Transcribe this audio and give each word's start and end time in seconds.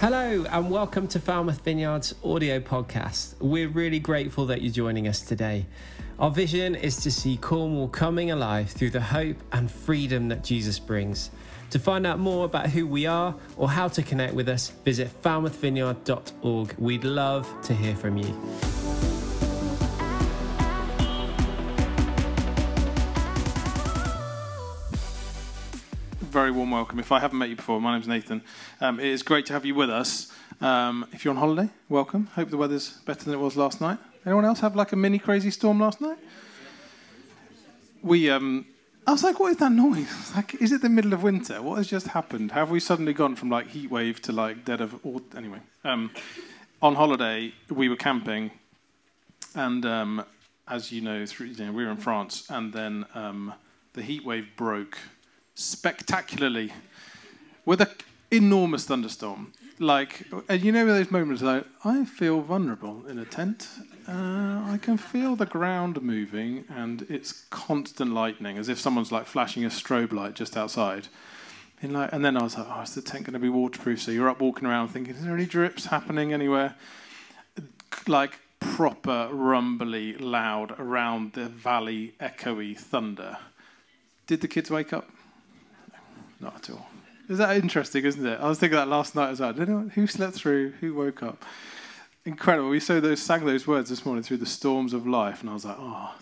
Hello, 0.00 0.44
and 0.52 0.70
welcome 0.70 1.08
to 1.08 1.18
Falmouth 1.18 1.62
Vineyard's 1.62 2.14
audio 2.22 2.60
podcast. 2.60 3.34
We're 3.40 3.66
really 3.66 3.98
grateful 3.98 4.46
that 4.46 4.62
you're 4.62 4.72
joining 4.72 5.08
us 5.08 5.20
today. 5.20 5.66
Our 6.20 6.30
vision 6.30 6.76
is 6.76 6.98
to 6.98 7.10
see 7.10 7.36
Cornwall 7.36 7.88
coming 7.88 8.30
alive 8.30 8.70
through 8.70 8.90
the 8.90 9.00
hope 9.00 9.38
and 9.50 9.68
freedom 9.68 10.28
that 10.28 10.44
Jesus 10.44 10.78
brings. 10.78 11.32
To 11.70 11.80
find 11.80 12.06
out 12.06 12.20
more 12.20 12.44
about 12.44 12.70
who 12.70 12.86
we 12.86 13.06
are 13.06 13.34
or 13.56 13.70
how 13.70 13.88
to 13.88 14.02
connect 14.04 14.34
with 14.34 14.48
us, 14.48 14.70
visit 14.84 15.10
falmouthvineyard.org. 15.20 16.74
We'd 16.78 17.02
love 17.02 17.52
to 17.62 17.74
hear 17.74 17.96
from 17.96 18.18
you. 18.18 18.77
Welcome. 26.78 27.00
If 27.00 27.10
I 27.10 27.18
haven't 27.18 27.38
met 27.38 27.48
you 27.48 27.56
before, 27.56 27.80
my 27.80 27.94
name's 27.94 28.06
Nathan. 28.06 28.40
Um, 28.80 29.00
it 29.00 29.06
is 29.06 29.24
great 29.24 29.46
to 29.46 29.52
have 29.52 29.66
you 29.66 29.74
with 29.74 29.90
us. 29.90 30.32
Um, 30.60 31.08
if 31.10 31.24
you're 31.24 31.34
on 31.34 31.36
holiday, 31.36 31.70
welcome. 31.88 32.28
Hope 32.36 32.50
the 32.50 32.56
weather's 32.56 32.98
better 32.98 33.24
than 33.24 33.34
it 33.34 33.40
was 33.40 33.56
last 33.56 33.80
night. 33.80 33.98
Anyone 34.24 34.44
else 34.44 34.60
have 34.60 34.76
like 34.76 34.92
a 34.92 34.96
mini 34.96 35.18
crazy 35.18 35.50
storm 35.50 35.80
last 35.80 36.00
night? 36.00 36.18
We, 38.00 38.30
um, 38.30 38.64
I 39.08 39.10
was 39.10 39.24
like, 39.24 39.40
what 39.40 39.50
is 39.50 39.56
that 39.56 39.72
noise? 39.72 40.06
Like, 40.36 40.54
is 40.62 40.70
it 40.70 40.80
the 40.80 40.88
middle 40.88 41.12
of 41.12 41.24
winter? 41.24 41.60
What 41.60 41.78
has 41.78 41.88
just 41.88 42.06
happened? 42.06 42.52
Have 42.52 42.70
we 42.70 42.78
suddenly 42.78 43.12
gone 43.12 43.34
from 43.34 43.50
like 43.50 43.66
heat 43.66 43.90
wave 43.90 44.22
to 44.22 44.30
like 44.30 44.64
dead 44.64 44.80
of 44.80 45.04
all? 45.04 45.20
Anyway, 45.36 45.58
um, 45.82 46.12
on 46.80 46.94
holiday 46.94 47.52
we 47.70 47.88
were 47.88 47.96
camping, 47.96 48.52
and 49.56 49.84
um, 49.84 50.24
as 50.68 50.92
you 50.92 51.00
know, 51.00 51.26
through, 51.26 51.46
you 51.46 51.66
know, 51.66 51.72
we 51.72 51.84
were 51.84 51.90
in 51.90 51.96
France, 51.96 52.46
and 52.48 52.72
then 52.72 53.04
um, 53.16 53.52
the 53.94 54.02
heat 54.02 54.24
wave 54.24 54.46
broke 54.56 54.96
spectacularly 55.58 56.72
with 57.64 57.80
an 57.80 57.88
enormous 58.30 58.84
thunderstorm. 58.84 59.52
Like, 59.80 60.26
and 60.48 60.62
you 60.62 60.72
know 60.72 60.86
those 60.86 61.10
moments 61.10 61.42
like, 61.42 61.64
I 61.84 62.04
feel 62.04 62.40
vulnerable 62.40 63.04
in 63.06 63.18
a 63.18 63.24
tent. 63.24 63.68
Uh, 64.08 64.62
I 64.64 64.78
can 64.80 64.96
feel 64.96 65.36
the 65.36 65.46
ground 65.46 66.00
moving, 66.00 66.64
and 66.68 67.06
it's 67.08 67.44
constant 67.50 68.12
lightning, 68.12 68.56
as 68.56 68.68
if 68.68 68.78
someone's 68.78 69.12
like 69.12 69.26
flashing 69.26 69.64
a 69.64 69.68
strobe 69.68 70.12
light 70.12 70.34
just 70.34 70.56
outside. 70.56 71.08
And, 71.82 71.92
like, 71.92 72.12
and 72.12 72.24
then 72.24 72.36
I 72.36 72.42
was 72.42 72.56
like, 72.56 72.66
oh, 72.68 72.80
is 72.82 72.94
the 72.94 73.02
tent 73.02 73.24
going 73.24 73.34
to 73.34 73.38
be 73.38 73.48
waterproof? 73.48 74.00
So 74.02 74.10
you're 74.10 74.28
up 74.28 74.40
walking 74.40 74.66
around 74.66 74.88
thinking, 74.88 75.14
is 75.14 75.24
there 75.24 75.34
any 75.34 75.46
drips 75.46 75.86
happening 75.86 76.32
anywhere? 76.32 76.76
Like 78.06 78.38
proper 78.60 79.28
rumbly 79.30 80.14
loud 80.14 80.78
around 80.78 81.34
the 81.34 81.46
valley 81.46 82.14
echoey 82.20 82.76
thunder. 82.76 83.38
Did 84.26 84.40
the 84.40 84.48
kids 84.48 84.70
wake 84.70 84.92
up? 84.92 85.08
Not 86.40 86.56
at 86.56 86.70
all. 86.70 86.86
Is 87.28 87.38
that 87.38 87.56
interesting, 87.56 88.04
isn't 88.04 88.24
it? 88.26 88.40
I 88.40 88.48
was 88.48 88.58
thinking 88.58 88.76
that 88.76 88.88
last 88.88 89.14
night 89.14 89.30
as 89.30 89.40
well. 89.40 89.54
Anyone, 89.60 89.90
who 89.90 90.06
slept 90.06 90.34
through? 90.34 90.70
Who 90.80 90.94
woke 90.94 91.22
up? 91.22 91.44
Incredible. 92.24 92.70
We 92.70 92.78
those, 92.78 93.20
sang 93.20 93.44
those 93.44 93.66
words 93.66 93.90
this 93.90 94.04
morning 94.06 94.22
through 94.22 94.38
the 94.38 94.46
storms 94.46 94.92
of 94.92 95.06
life, 95.06 95.40
and 95.40 95.50
I 95.50 95.54
was 95.54 95.64
like, 95.64 95.76
oh, 95.78 96.14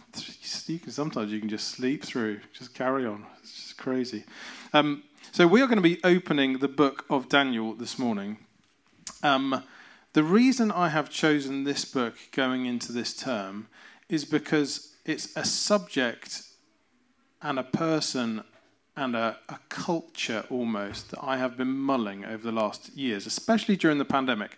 you 0.66 0.78
can, 0.78 0.90
sometimes 0.90 1.32
you 1.32 1.40
can 1.40 1.48
just 1.48 1.68
sleep 1.68 2.04
through, 2.04 2.40
just 2.52 2.74
carry 2.74 3.06
on. 3.06 3.24
It's 3.40 3.54
just 3.54 3.76
crazy. 3.76 4.24
Um, 4.72 5.02
so 5.32 5.46
we 5.46 5.62
are 5.62 5.66
going 5.66 5.76
to 5.76 5.82
be 5.82 6.00
opening 6.02 6.58
the 6.58 6.68
book 6.68 7.04
of 7.10 7.28
Daniel 7.28 7.74
this 7.74 7.98
morning. 7.98 8.38
Um, 9.22 9.62
the 10.12 10.22
reason 10.22 10.72
I 10.72 10.88
have 10.88 11.10
chosen 11.10 11.64
this 11.64 11.84
book 11.84 12.14
going 12.32 12.66
into 12.66 12.90
this 12.90 13.14
term 13.14 13.68
is 14.08 14.24
because 14.24 14.94
it's 15.04 15.36
a 15.36 15.44
subject 15.44 16.42
and 17.42 17.58
a 17.58 17.64
person 17.64 18.42
and 18.96 19.14
a, 19.14 19.38
a, 19.48 19.58
culture 19.68 20.44
almost 20.48 21.10
that 21.10 21.20
I 21.22 21.36
have 21.36 21.56
been 21.56 21.76
mulling 21.76 22.24
over 22.24 22.42
the 22.42 22.52
last 22.52 22.96
years, 22.96 23.26
especially 23.26 23.76
during 23.76 23.98
the 23.98 24.04
pandemic. 24.04 24.56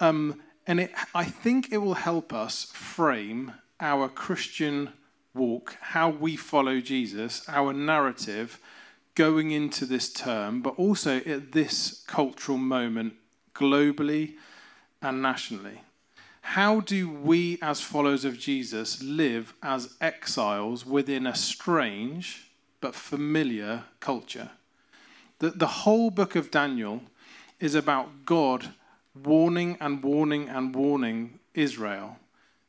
Um, 0.00 0.40
and 0.66 0.80
it, 0.80 0.92
I 1.14 1.24
think 1.24 1.70
it 1.70 1.78
will 1.78 1.94
help 1.94 2.32
us 2.32 2.64
frame 2.72 3.52
our 3.78 4.08
Christian 4.08 4.92
walk, 5.34 5.76
how 5.80 6.08
we 6.10 6.36
follow 6.36 6.80
Jesus, 6.80 7.44
our 7.48 7.72
narrative 7.72 8.58
going 9.14 9.50
into 9.50 9.84
this 9.84 10.12
term, 10.12 10.62
but 10.62 10.74
also 10.76 11.18
at 11.18 11.52
this 11.52 12.02
cultural 12.06 12.58
moment 12.58 13.14
globally 13.54 14.34
and 15.02 15.20
nationally. 15.20 15.82
How 16.42 16.80
do 16.80 17.10
we, 17.10 17.58
as 17.60 17.80
followers 17.80 18.24
of 18.24 18.38
Jesus, 18.38 19.02
live 19.02 19.54
as 19.62 19.94
exiles 20.00 20.86
within 20.86 21.26
a 21.26 21.34
strange, 21.34 22.49
but 22.80 22.94
familiar 22.94 23.84
culture. 24.00 24.50
The, 25.38 25.50
the 25.50 25.66
whole 25.66 26.10
book 26.10 26.36
of 26.36 26.50
Daniel 26.50 27.02
is 27.58 27.74
about 27.74 28.24
God 28.24 28.70
warning 29.14 29.76
and 29.80 30.02
warning 30.02 30.48
and 30.48 30.74
warning 30.74 31.40
Israel 31.54 32.18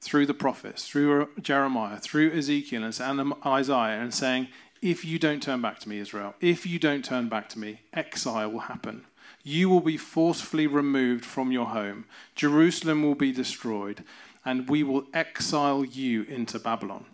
through 0.02 0.26
the 0.26 0.34
prophets, 0.34 0.88
through 0.88 1.30
Jeremiah, 1.42 1.98
through 1.98 2.32
Ezekiel 2.32 2.84
and 2.84 3.34
Isaiah, 3.46 4.02
and 4.02 4.14
saying, 4.14 4.48
If 4.82 5.06
you 5.06 5.20
don't 5.20 5.44
turn 5.44 5.62
back 5.62 5.80
to 5.80 5.90
me, 5.90 6.00
Israel, 6.00 6.34
if 6.42 6.66
you 6.66 6.80
don't 6.80 7.06
turn 7.06 7.30
back 7.30 7.50
to 7.50 7.60
me, 7.60 7.82
exile 7.94 8.50
will 8.50 8.62
happen. 8.62 9.06
You 9.44 9.70
will 9.70 9.82
be 9.82 9.98
forcefully 9.98 10.68
removed 10.68 11.26
from 11.26 11.52
your 11.52 11.68
home. 11.68 12.06
Jerusalem 12.36 13.04
will 13.04 13.16
be 13.16 13.32
destroyed, 13.32 14.04
and 14.44 14.70
we 14.70 14.84
will 14.84 15.06
exile 15.14 15.86
you 15.86 16.24
into 16.24 16.60
Babylon. 16.60 17.06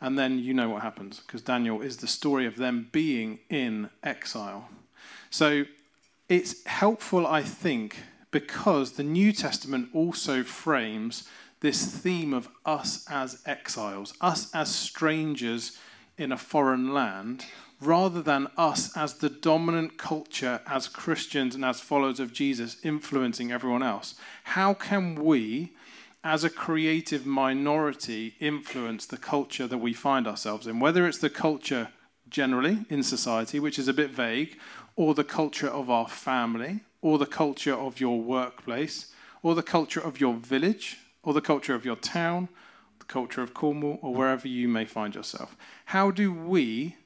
And 0.00 0.18
then 0.18 0.38
you 0.38 0.52
know 0.52 0.68
what 0.68 0.82
happens, 0.82 1.20
because 1.20 1.42
Daniel 1.42 1.80
is 1.80 1.98
the 1.98 2.06
story 2.06 2.46
of 2.46 2.56
them 2.56 2.88
being 2.92 3.38
in 3.48 3.90
exile. 4.02 4.68
So 5.30 5.64
it's 6.28 6.64
helpful, 6.66 7.26
I 7.26 7.42
think, 7.42 7.96
because 8.30 8.92
the 8.92 9.02
New 9.02 9.32
Testament 9.32 9.88
also 9.94 10.42
frames 10.42 11.28
this 11.60 11.86
theme 11.86 12.34
of 12.34 12.48
us 12.66 13.06
as 13.08 13.42
exiles, 13.46 14.12
us 14.20 14.54
as 14.54 14.74
strangers 14.74 15.78
in 16.18 16.32
a 16.32 16.36
foreign 16.36 16.92
land, 16.92 17.46
rather 17.80 18.20
than 18.22 18.48
us 18.56 18.96
as 18.96 19.14
the 19.14 19.30
dominant 19.30 19.96
culture, 19.96 20.60
as 20.66 20.88
Christians 20.88 21.54
and 21.54 21.64
as 21.64 21.80
followers 21.80 22.20
of 22.20 22.32
Jesus, 22.32 22.76
influencing 22.84 23.50
everyone 23.50 23.82
else. 23.82 24.14
How 24.44 24.74
can 24.74 25.14
we? 25.14 25.72
As 26.24 26.42
a 26.42 26.48
creative 26.48 27.26
minority, 27.26 28.34
influence 28.40 29.04
the 29.04 29.18
culture 29.18 29.66
that 29.66 29.76
we 29.76 29.92
find 29.92 30.26
ourselves 30.26 30.66
in, 30.66 30.80
whether 30.80 31.06
it's 31.06 31.18
the 31.18 31.28
culture 31.28 31.90
generally 32.30 32.78
in 32.88 33.02
society, 33.02 33.60
which 33.60 33.78
is 33.78 33.88
a 33.88 33.92
bit 33.92 34.10
vague, 34.10 34.58
or 34.96 35.14
the 35.14 35.22
culture 35.22 35.68
of 35.68 35.90
our 35.90 36.08
family, 36.08 36.80
or 37.02 37.18
the 37.18 37.26
culture 37.26 37.74
of 37.74 38.00
your 38.00 38.18
workplace, 38.18 39.12
or 39.42 39.54
the 39.54 39.62
culture 39.62 40.00
of 40.00 40.18
your 40.18 40.32
village, 40.32 40.96
or 41.22 41.34
the 41.34 41.42
culture 41.42 41.74
of 41.74 41.84
your 41.84 41.96
town, 41.96 42.48
the 42.98 43.04
culture 43.04 43.42
of 43.42 43.52
Cornwall, 43.52 43.98
or 44.00 44.14
wherever 44.14 44.48
you 44.48 44.66
may 44.66 44.86
find 44.86 45.14
yourself. 45.14 45.54
How 45.86 46.10
do 46.10 46.32
we, 46.32 46.96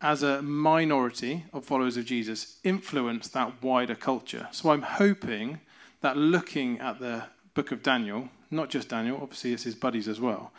as 0.00 0.24
a 0.24 0.42
minority 0.42 1.44
of 1.52 1.64
followers 1.64 1.96
of 1.96 2.06
Jesus, 2.06 2.58
influence 2.64 3.28
that 3.28 3.62
wider 3.62 3.94
culture? 3.94 4.48
So 4.50 4.70
I'm 4.70 4.82
hoping 4.82 5.60
that 6.00 6.16
looking 6.16 6.80
at 6.80 6.98
the 6.98 7.24
book 7.54 7.70
of 7.70 7.84
Daniel, 7.84 8.30
not 8.50 8.70
just 8.70 8.88
Daniel, 8.88 9.18
obviously 9.20 9.52
it's 9.52 9.64
his 9.64 9.74
buddies 9.74 10.08
as 10.08 10.20
well, 10.20 10.52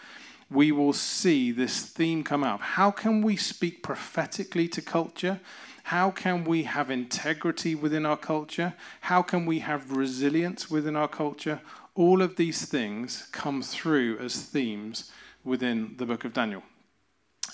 we 0.51 0.71
will 0.71 0.93
see 0.93 1.51
this 1.51 1.81
theme 1.83 2.23
come 2.23 2.43
out. 2.43 2.61
How 2.61 2.91
can 2.91 3.21
we 3.21 3.35
speak 3.35 3.83
prophetically 3.83 4.67
to 4.69 4.81
culture? 4.81 5.39
How 5.83 6.11
can 6.11 6.43
we 6.43 6.63
have 6.63 6.89
integrity 6.89 7.75
within 7.75 8.05
our 8.05 8.17
culture? 8.17 8.73
How 9.01 9.21
can 9.21 9.45
we 9.45 9.59
have 9.59 9.91
resilience 9.91 10.69
within 10.69 10.95
our 10.95 11.07
culture? 11.07 11.61
All 11.95 12.21
of 12.21 12.35
these 12.35 12.65
things 12.65 13.27
come 13.31 13.61
through 13.61 14.17
as 14.19 14.41
themes 14.41 15.11
within 15.43 15.95
the 15.97 16.05
book 16.05 16.25
of 16.25 16.33
Daniel. 16.33 16.63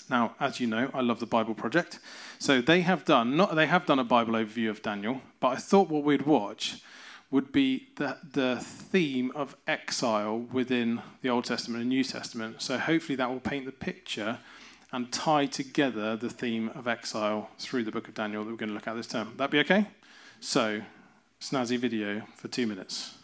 Now, 0.08 0.34
as 0.38 0.60
you 0.60 0.66
know, 0.66 0.90
I 0.94 1.00
love 1.00 1.20
the 1.20 1.26
Bible 1.26 1.54
Project. 1.54 1.98
So 2.38 2.60
they 2.60 2.82
have 2.82 3.04
done 3.04 3.36
not 3.36 3.54
they 3.56 3.66
have 3.66 3.86
done 3.86 3.98
a 3.98 4.04
Bible 4.04 4.34
overview 4.34 4.70
of 4.70 4.82
Daniel, 4.82 5.20
but 5.40 5.48
I 5.48 5.56
thought 5.56 5.88
what 5.88 6.04
we'd 6.04 6.26
watch 6.26 6.82
would 7.36 7.52
be 7.52 7.86
the, 7.96 8.16
the 8.32 8.56
theme 8.56 9.30
of 9.34 9.54
exile 9.66 10.38
within 10.38 11.02
the 11.20 11.28
Old 11.28 11.44
Testament 11.44 11.82
and 11.82 11.90
New 11.90 12.02
Testament. 12.02 12.62
So 12.62 12.78
hopefully 12.78 13.14
that 13.16 13.28
will 13.28 13.40
paint 13.40 13.66
the 13.66 13.72
picture 13.72 14.38
and 14.90 15.12
tie 15.12 15.44
together 15.44 16.16
the 16.16 16.30
theme 16.30 16.70
of 16.74 16.88
exile 16.88 17.50
through 17.58 17.84
the 17.84 17.90
book 17.90 18.08
of 18.08 18.14
Daniel 18.14 18.42
that 18.42 18.50
we're 18.50 18.56
going 18.56 18.70
to 18.70 18.74
look 18.74 18.88
at 18.88 18.96
this 18.96 19.06
term. 19.06 19.34
That 19.36 19.50
be 19.50 19.58
okay? 19.58 19.86
So, 20.40 20.80
snazzy 21.38 21.76
video 21.76 22.22
for 22.36 22.48
two 22.48 22.66
minutes. 22.66 23.18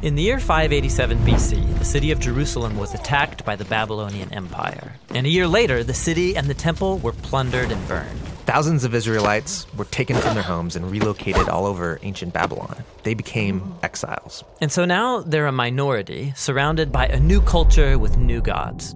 In 0.00 0.14
the 0.14 0.22
year 0.22 0.38
587 0.38 1.18
BC, 1.18 1.78
the 1.78 1.84
city 1.84 2.12
of 2.12 2.18
Jerusalem 2.18 2.78
was 2.78 2.94
attacked 2.94 3.44
by 3.44 3.56
the 3.56 3.66
Babylonian 3.66 4.32
Empire. 4.32 4.94
And 5.10 5.26
a 5.26 5.30
year 5.30 5.46
later, 5.46 5.84
the 5.84 5.92
city 5.92 6.34
and 6.34 6.46
the 6.46 6.54
temple 6.54 6.96
were 6.96 7.12
plundered 7.12 7.70
and 7.70 7.86
burned. 7.86 8.31
Thousands 8.52 8.84
of 8.84 8.94
Israelites 8.94 9.66
were 9.78 9.86
taken 9.86 10.14
from 10.14 10.34
their 10.34 10.42
homes 10.42 10.76
and 10.76 10.90
relocated 10.90 11.48
all 11.48 11.64
over 11.64 11.98
ancient 12.02 12.34
Babylon. 12.34 12.84
They 13.02 13.14
became 13.14 13.74
exiles. 13.82 14.44
And 14.60 14.70
so 14.70 14.84
now 14.84 15.22
they're 15.22 15.46
a 15.46 15.52
minority, 15.52 16.34
surrounded 16.36 16.92
by 16.92 17.06
a 17.06 17.18
new 17.18 17.40
culture 17.40 17.98
with 17.98 18.18
new 18.18 18.42
gods. 18.42 18.94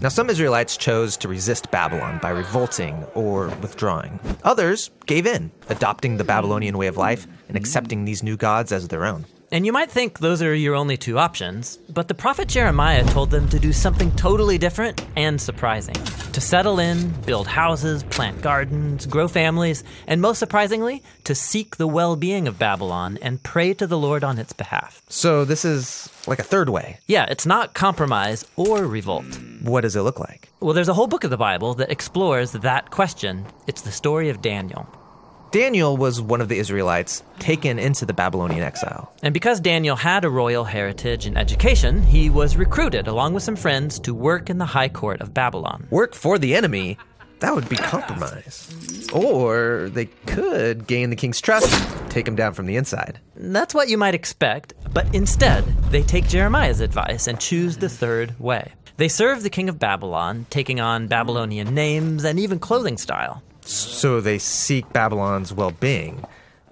Now, 0.00 0.08
some 0.08 0.28
Israelites 0.28 0.76
chose 0.76 1.16
to 1.18 1.28
resist 1.28 1.70
Babylon 1.70 2.18
by 2.20 2.30
revolting 2.30 3.04
or 3.14 3.50
withdrawing. 3.62 4.18
Others 4.42 4.90
gave 5.06 5.28
in, 5.28 5.52
adopting 5.68 6.16
the 6.16 6.24
Babylonian 6.24 6.76
way 6.76 6.88
of 6.88 6.96
life 6.96 7.28
and 7.46 7.56
accepting 7.56 8.04
these 8.04 8.24
new 8.24 8.36
gods 8.36 8.72
as 8.72 8.88
their 8.88 9.04
own. 9.04 9.26
And 9.56 9.64
you 9.64 9.72
might 9.72 9.90
think 9.90 10.18
those 10.18 10.42
are 10.42 10.54
your 10.54 10.74
only 10.74 10.98
two 10.98 11.18
options, 11.18 11.78
but 11.88 12.08
the 12.08 12.14
prophet 12.14 12.46
Jeremiah 12.46 13.02
told 13.04 13.30
them 13.30 13.48
to 13.48 13.58
do 13.58 13.72
something 13.72 14.14
totally 14.14 14.58
different 14.58 15.02
and 15.16 15.40
surprising 15.40 15.94
to 16.34 16.42
settle 16.42 16.78
in, 16.78 17.08
build 17.22 17.46
houses, 17.46 18.02
plant 18.02 18.42
gardens, 18.42 19.06
grow 19.06 19.26
families, 19.26 19.82
and 20.06 20.20
most 20.20 20.38
surprisingly, 20.40 21.02
to 21.24 21.34
seek 21.34 21.76
the 21.76 21.86
well 21.86 22.16
being 22.16 22.46
of 22.46 22.58
Babylon 22.58 23.18
and 23.22 23.42
pray 23.42 23.72
to 23.72 23.86
the 23.86 23.96
Lord 23.96 24.22
on 24.22 24.38
its 24.38 24.52
behalf. 24.52 25.00
So, 25.08 25.46
this 25.46 25.64
is 25.64 26.10
like 26.26 26.38
a 26.38 26.42
third 26.42 26.68
way. 26.68 26.98
Yeah, 27.06 27.24
it's 27.24 27.46
not 27.46 27.72
compromise 27.72 28.44
or 28.56 28.84
revolt. 28.86 29.40
What 29.62 29.80
does 29.80 29.96
it 29.96 30.02
look 30.02 30.20
like? 30.20 30.50
Well, 30.60 30.74
there's 30.74 30.90
a 30.90 30.94
whole 30.94 31.06
book 31.06 31.24
of 31.24 31.30
the 31.30 31.38
Bible 31.38 31.72
that 31.76 31.90
explores 31.90 32.52
that 32.52 32.90
question. 32.90 33.46
It's 33.66 33.80
the 33.80 33.90
story 33.90 34.28
of 34.28 34.42
Daniel. 34.42 34.86
Daniel 35.52 35.96
was 35.96 36.20
one 36.20 36.40
of 36.40 36.48
the 36.48 36.58
Israelites 36.58 37.22
taken 37.38 37.78
into 37.78 38.04
the 38.04 38.12
Babylonian 38.12 38.62
exile. 38.62 39.12
And 39.22 39.32
because 39.32 39.60
Daniel 39.60 39.96
had 39.96 40.24
a 40.24 40.30
royal 40.30 40.64
heritage 40.64 41.24
and 41.26 41.38
education, 41.38 42.02
he 42.02 42.28
was 42.30 42.56
recruited 42.56 43.06
along 43.06 43.34
with 43.34 43.42
some 43.42 43.56
friends 43.56 43.98
to 44.00 44.12
work 44.12 44.50
in 44.50 44.58
the 44.58 44.66
high 44.66 44.88
court 44.88 45.20
of 45.20 45.32
Babylon. 45.32 45.86
Work 45.90 46.14
for 46.14 46.38
the 46.38 46.54
enemy? 46.54 46.98
That 47.40 47.54
would 47.54 47.68
be 47.68 47.76
compromise. 47.76 49.08
Or 49.12 49.90
they 49.92 50.06
could 50.26 50.86
gain 50.86 51.10
the 51.10 51.16
king's 51.16 51.40
trust, 51.40 51.70
take 52.10 52.26
him 52.26 52.34
down 52.34 52.54
from 52.54 52.66
the 52.66 52.76
inside. 52.76 53.20
That's 53.36 53.74
what 53.74 53.88
you 53.88 53.98
might 53.98 54.14
expect, 54.14 54.72
but 54.92 55.14
instead, 55.14 55.64
they 55.90 56.02
take 56.02 56.26
Jeremiah's 56.28 56.80
advice 56.80 57.26
and 57.26 57.38
choose 57.38 57.76
the 57.76 57.90
third 57.90 58.38
way. 58.40 58.72
They 58.96 59.08
serve 59.08 59.42
the 59.42 59.50
king 59.50 59.68
of 59.68 59.78
Babylon, 59.78 60.46
taking 60.48 60.80
on 60.80 61.08
Babylonian 61.08 61.74
names 61.74 62.24
and 62.24 62.40
even 62.40 62.58
clothing 62.58 62.96
style. 62.96 63.42
So 63.68 64.20
they 64.20 64.38
seek 64.38 64.92
Babylon's 64.92 65.52
well 65.52 65.72
being. 65.72 66.24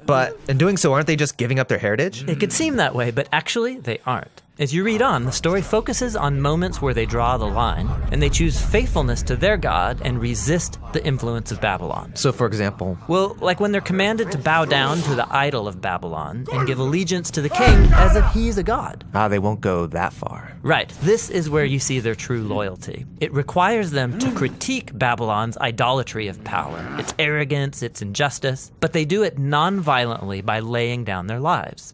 But 0.07 0.39
in 0.49 0.59
doing 0.59 0.77
so, 0.77 0.93
aren't 0.93 1.07
they 1.07 1.17
just 1.17 1.37
giving 1.37 1.59
up 1.59 1.69
their 1.69 1.79
heritage? 1.79 2.29
It 2.29 2.39
could 2.39 2.53
seem 2.53 2.77
that 2.77 2.95
way, 2.95 3.11
but 3.11 3.29
actually, 3.33 3.79
they 3.79 4.01
aren't. 4.05 4.43
As 4.57 4.73
you 4.73 4.85
read 4.85 5.03
on, 5.03 5.25
the 5.25 5.33
story 5.33 5.63
focuses 5.63 6.15
on 6.15 6.41
moments 6.41 6.81
where 6.81 6.95
they 6.95 7.07
draw 7.07 7.37
the 7.37 7.45
line, 7.45 7.89
and 8.13 8.23
they 8.23 8.31
choose 8.31 8.61
faithfulness 8.65 9.21
to 9.25 9.35
their 9.35 9.57
God 9.57 10.01
and 10.05 10.21
resist 10.21 10.79
the 10.93 11.05
influence 11.05 11.51
of 11.51 11.61
Babylon. 11.61 12.13
So, 12.15 12.31
for 12.31 12.47
example, 12.47 12.97
Well, 13.09 13.37
like 13.41 13.59
when 13.59 13.73
they're 13.73 13.81
commanded 13.81 14.31
to 14.31 14.39
bow 14.39 14.65
down 14.65 14.99
to 14.99 15.17
the 15.17 15.27
idol 15.35 15.67
of 15.67 15.81
Babylon 15.81 16.47
and 16.53 16.69
give 16.69 16.79
allegiance 16.79 17.33
to 17.33 17.43
the 17.43 17.49
king 17.49 17.93
as 17.95 18.15
if 18.15 18.25
he's 18.27 18.57
a 18.57 18.63
god. 18.63 19.05
ah, 19.13 19.27
they 19.27 19.41
won't 19.41 19.61
go 19.61 19.89
that 19.89 20.13
far. 20.13 20.53
Right, 20.63 20.89
this 21.03 21.31
is 21.31 21.51
where 21.51 21.65
you 21.65 21.81
see 21.81 21.99
their 21.99 22.15
true 22.15 22.45
loyalty. 22.45 23.07
It 23.19 23.33
requires 23.33 23.91
them 23.91 24.21
to 24.21 24.31
critique 24.31 24.97
Babylon's 24.97 25.59
idolatry 25.59 26.29
of 26.29 26.45
power, 26.45 26.79
its 27.01 27.13
arrogance, 27.19 27.83
its 27.83 28.03
injustice, 28.03 28.71
but 28.79 28.93
they 28.93 29.05
do 29.05 29.25
it 29.25 29.37
non-violently 29.37 30.43
by 30.43 30.61
laying 30.61 31.03
down 31.03 31.27
their 31.27 31.41
lives. 31.41 31.93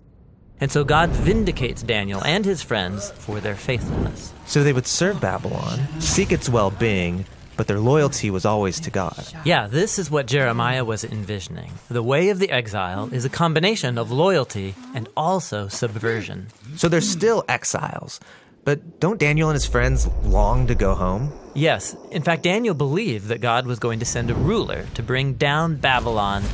And 0.61 0.71
so 0.71 0.85
God 0.85 1.11
vindicates 1.11 1.83
Daniel 1.83 2.23
and 2.25 2.45
his 2.45 2.63
friends 2.63 3.11
for 3.13 3.41
their 3.41 3.55
faithfulness. 3.55 4.33
So 4.47 4.63
they 4.63 4.73
would 4.73 4.87
serve 4.87 5.21
Babylon, 5.21 5.81
seek 6.01 6.33
its 6.33 6.49
well 6.49 6.71
being, 6.71 7.25
but 7.57 7.67
their 7.67 7.81
loyalty 7.81 8.31
was 8.31 8.45
always 8.45 8.81
to 8.81 8.91
God. 8.91 9.27
Yeah, 9.45 9.67
this 9.67 9.99
is 9.99 10.11
what 10.11 10.27
Jeremiah 10.27 10.85
was 10.85 11.05
envisioning. 11.05 11.73
The 11.89 12.03
way 12.03 12.31
of 12.31 12.39
the 12.39 12.51
exile 12.51 13.09
is 13.13 13.25
a 13.25 13.31
combination 13.31 13.99
of 13.99 14.11
loyalty 14.11 14.75
and 14.95 15.09
also 15.17 15.69
subversion. 15.69 16.49
So 16.77 16.89
they're 16.89 17.01
still 17.01 17.45
exiles. 17.49 18.21
But 18.65 19.01
don't 19.01 19.19
Daniel 19.19 19.49
and 19.49 19.55
his 19.55 19.67
friends 19.67 20.07
long 20.25 20.67
to 20.67 20.75
go 20.75 20.95
home? 20.95 21.33
Yes, 21.55 21.97
in 22.11 22.23
fact, 22.23 22.45
Daniel 22.45 22.75
believed 22.75 23.27
that 23.27 23.41
God 23.41 23.67
was 23.67 23.79
going 23.79 23.99
to 23.99 24.05
send 24.05 24.31
a 24.31 24.35
ruler 24.35 24.87
to 24.95 25.03
bring 25.03 25.35
down 25.35 25.77
Babylon 25.77 26.45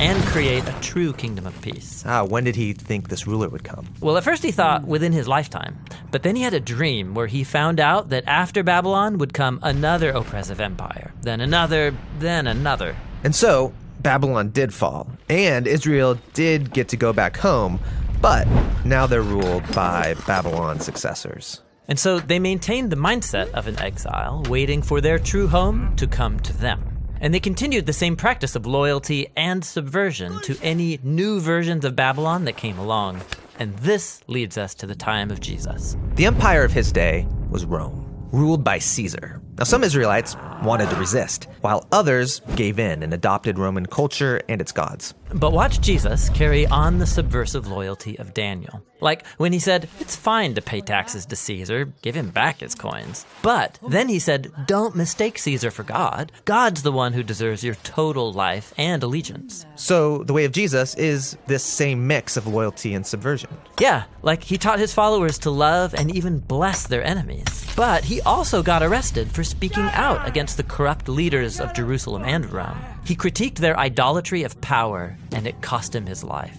and 0.00 0.20
create 0.24 0.66
a 0.66 0.74
true 0.80 1.12
kingdom 1.12 1.46
of 1.46 1.60
peace. 1.60 2.02
Ah, 2.06 2.24
when 2.24 2.44
did 2.44 2.56
he 2.56 2.72
think 2.72 3.08
this 3.08 3.26
ruler 3.26 3.48
would 3.48 3.62
come? 3.62 3.86
Well, 4.00 4.16
at 4.16 4.24
first 4.24 4.42
he 4.42 4.50
thought 4.50 4.84
within 4.84 5.12
his 5.12 5.28
lifetime, 5.28 5.78
but 6.10 6.22
then 6.22 6.36
he 6.36 6.42
had 6.42 6.54
a 6.54 6.60
dream 6.60 7.14
where 7.14 7.26
he 7.26 7.44
found 7.44 7.78
out 7.78 8.08
that 8.08 8.24
after 8.26 8.62
Babylon 8.62 9.18
would 9.18 9.34
come 9.34 9.60
another 9.62 10.10
oppressive 10.10 10.58
empire, 10.58 11.12
then 11.20 11.40
another, 11.40 11.94
then 12.18 12.46
another. 12.46 12.96
And 13.22 13.34
so, 13.34 13.74
Babylon 14.00 14.50
did 14.50 14.72
fall, 14.72 15.10
and 15.28 15.66
Israel 15.66 16.18
did 16.32 16.72
get 16.72 16.88
to 16.88 16.96
go 16.96 17.12
back 17.12 17.36
home, 17.36 17.78
but 18.22 18.48
now 18.84 19.06
they're 19.06 19.22
ruled 19.22 19.70
by 19.74 20.14
Babylon's 20.26 20.84
successors. 20.84 21.60
And 21.90 21.98
so 21.98 22.20
they 22.20 22.38
maintained 22.38 22.90
the 22.90 22.96
mindset 22.96 23.50
of 23.50 23.66
an 23.66 23.76
exile, 23.80 24.44
waiting 24.48 24.80
for 24.80 25.00
their 25.00 25.18
true 25.18 25.48
home 25.48 25.96
to 25.96 26.06
come 26.06 26.38
to 26.40 26.56
them. 26.56 26.86
And 27.20 27.34
they 27.34 27.40
continued 27.40 27.84
the 27.84 27.92
same 27.92 28.16
practice 28.16 28.54
of 28.54 28.64
loyalty 28.64 29.26
and 29.36 29.64
subversion 29.64 30.40
to 30.42 30.56
any 30.62 31.00
new 31.02 31.40
versions 31.40 31.84
of 31.84 31.96
Babylon 31.96 32.44
that 32.44 32.56
came 32.56 32.78
along. 32.78 33.20
And 33.58 33.76
this 33.78 34.22
leads 34.28 34.56
us 34.56 34.74
to 34.76 34.86
the 34.86 34.94
time 34.94 35.32
of 35.32 35.40
Jesus. 35.40 35.96
The 36.14 36.26
empire 36.26 36.62
of 36.62 36.72
his 36.72 36.92
day 36.92 37.26
was 37.50 37.64
Rome, 37.64 38.06
ruled 38.30 38.62
by 38.62 38.78
Caesar. 38.78 39.42
Now, 39.58 39.64
some 39.64 39.82
Israelites 39.82 40.36
wanted 40.62 40.88
to 40.90 40.96
resist, 40.96 41.48
while 41.60 41.86
others 41.90 42.40
gave 42.54 42.78
in 42.78 43.02
and 43.02 43.12
adopted 43.12 43.58
Roman 43.58 43.84
culture 43.84 44.40
and 44.48 44.60
its 44.60 44.72
gods. 44.72 45.12
But 45.34 45.52
watch 45.52 45.80
Jesus 45.80 46.28
carry 46.30 46.66
on 46.66 46.98
the 46.98 47.06
subversive 47.06 47.66
loyalty 47.68 48.18
of 48.18 48.34
Daniel. 48.34 48.82
Like 49.00 49.26
when 49.38 49.52
he 49.52 49.58
said, 49.58 49.88
It's 50.00 50.16
fine 50.16 50.54
to 50.54 50.62
pay 50.62 50.80
taxes 50.80 51.24
to 51.26 51.36
Caesar, 51.36 51.92
give 52.02 52.14
him 52.14 52.30
back 52.30 52.60
his 52.60 52.74
coins. 52.74 53.24
But 53.42 53.78
then 53.88 54.08
he 54.08 54.18
said, 54.18 54.52
Don't 54.66 54.96
mistake 54.96 55.38
Caesar 55.38 55.70
for 55.70 55.84
God. 55.84 56.32
God's 56.44 56.82
the 56.82 56.92
one 56.92 57.12
who 57.12 57.22
deserves 57.22 57.64
your 57.64 57.76
total 57.76 58.32
life 58.32 58.74
and 58.76 59.02
allegiance. 59.02 59.64
So, 59.76 60.24
the 60.24 60.32
way 60.32 60.44
of 60.44 60.52
Jesus 60.52 60.94
is 60.96 61.36
this 61.46 61.64
same 61.64 62.06
mix 62.06 62.36
of 62.36 62.46
loyalty 62.46 62.94
and 62.94 63.06
subversion. 63.06 63.50
Yeah, 63.78 64.04
like 64.22 64.42
he 64.42 64.58
taught 64.58 64.78
his 64.78 64.92
followers 64.92 65.38
to 65.40 65.50
love 65.50 65.94
and 65.94 66.14
even 66.14 66.40
bless 66.40 66.86
their 66.86 67.04
enemies. 67.04 67.66
But 67.76 68.04
he 68.04 68.20
also 68.22 68.62
got 68.62 68.82
arrested 68.82 69.30
for 69.30 69.44
speaking 69.44 69.88
out 69.92 70.26
against 70.28 70.56
the 70.56 70.64
corrupt 70.64 71.08
leaders 71.08 71.60
of 71.60 71.72
Jerusalem 71.72 72.24
and 72.24 72.50
Rome. 72.52 72.78
He 73.04 73.16
critiqued 73.16 73.56
their 73.56 73.78
idolatry 73.78 74.42
of 74.42 74.60
power, 74.60 75.16
and 75.32 75.46
it 75.46 75.60
cost 75.62 75.94
him 75.94 76.06
his 76.06 76.22
life. 76.22 76.56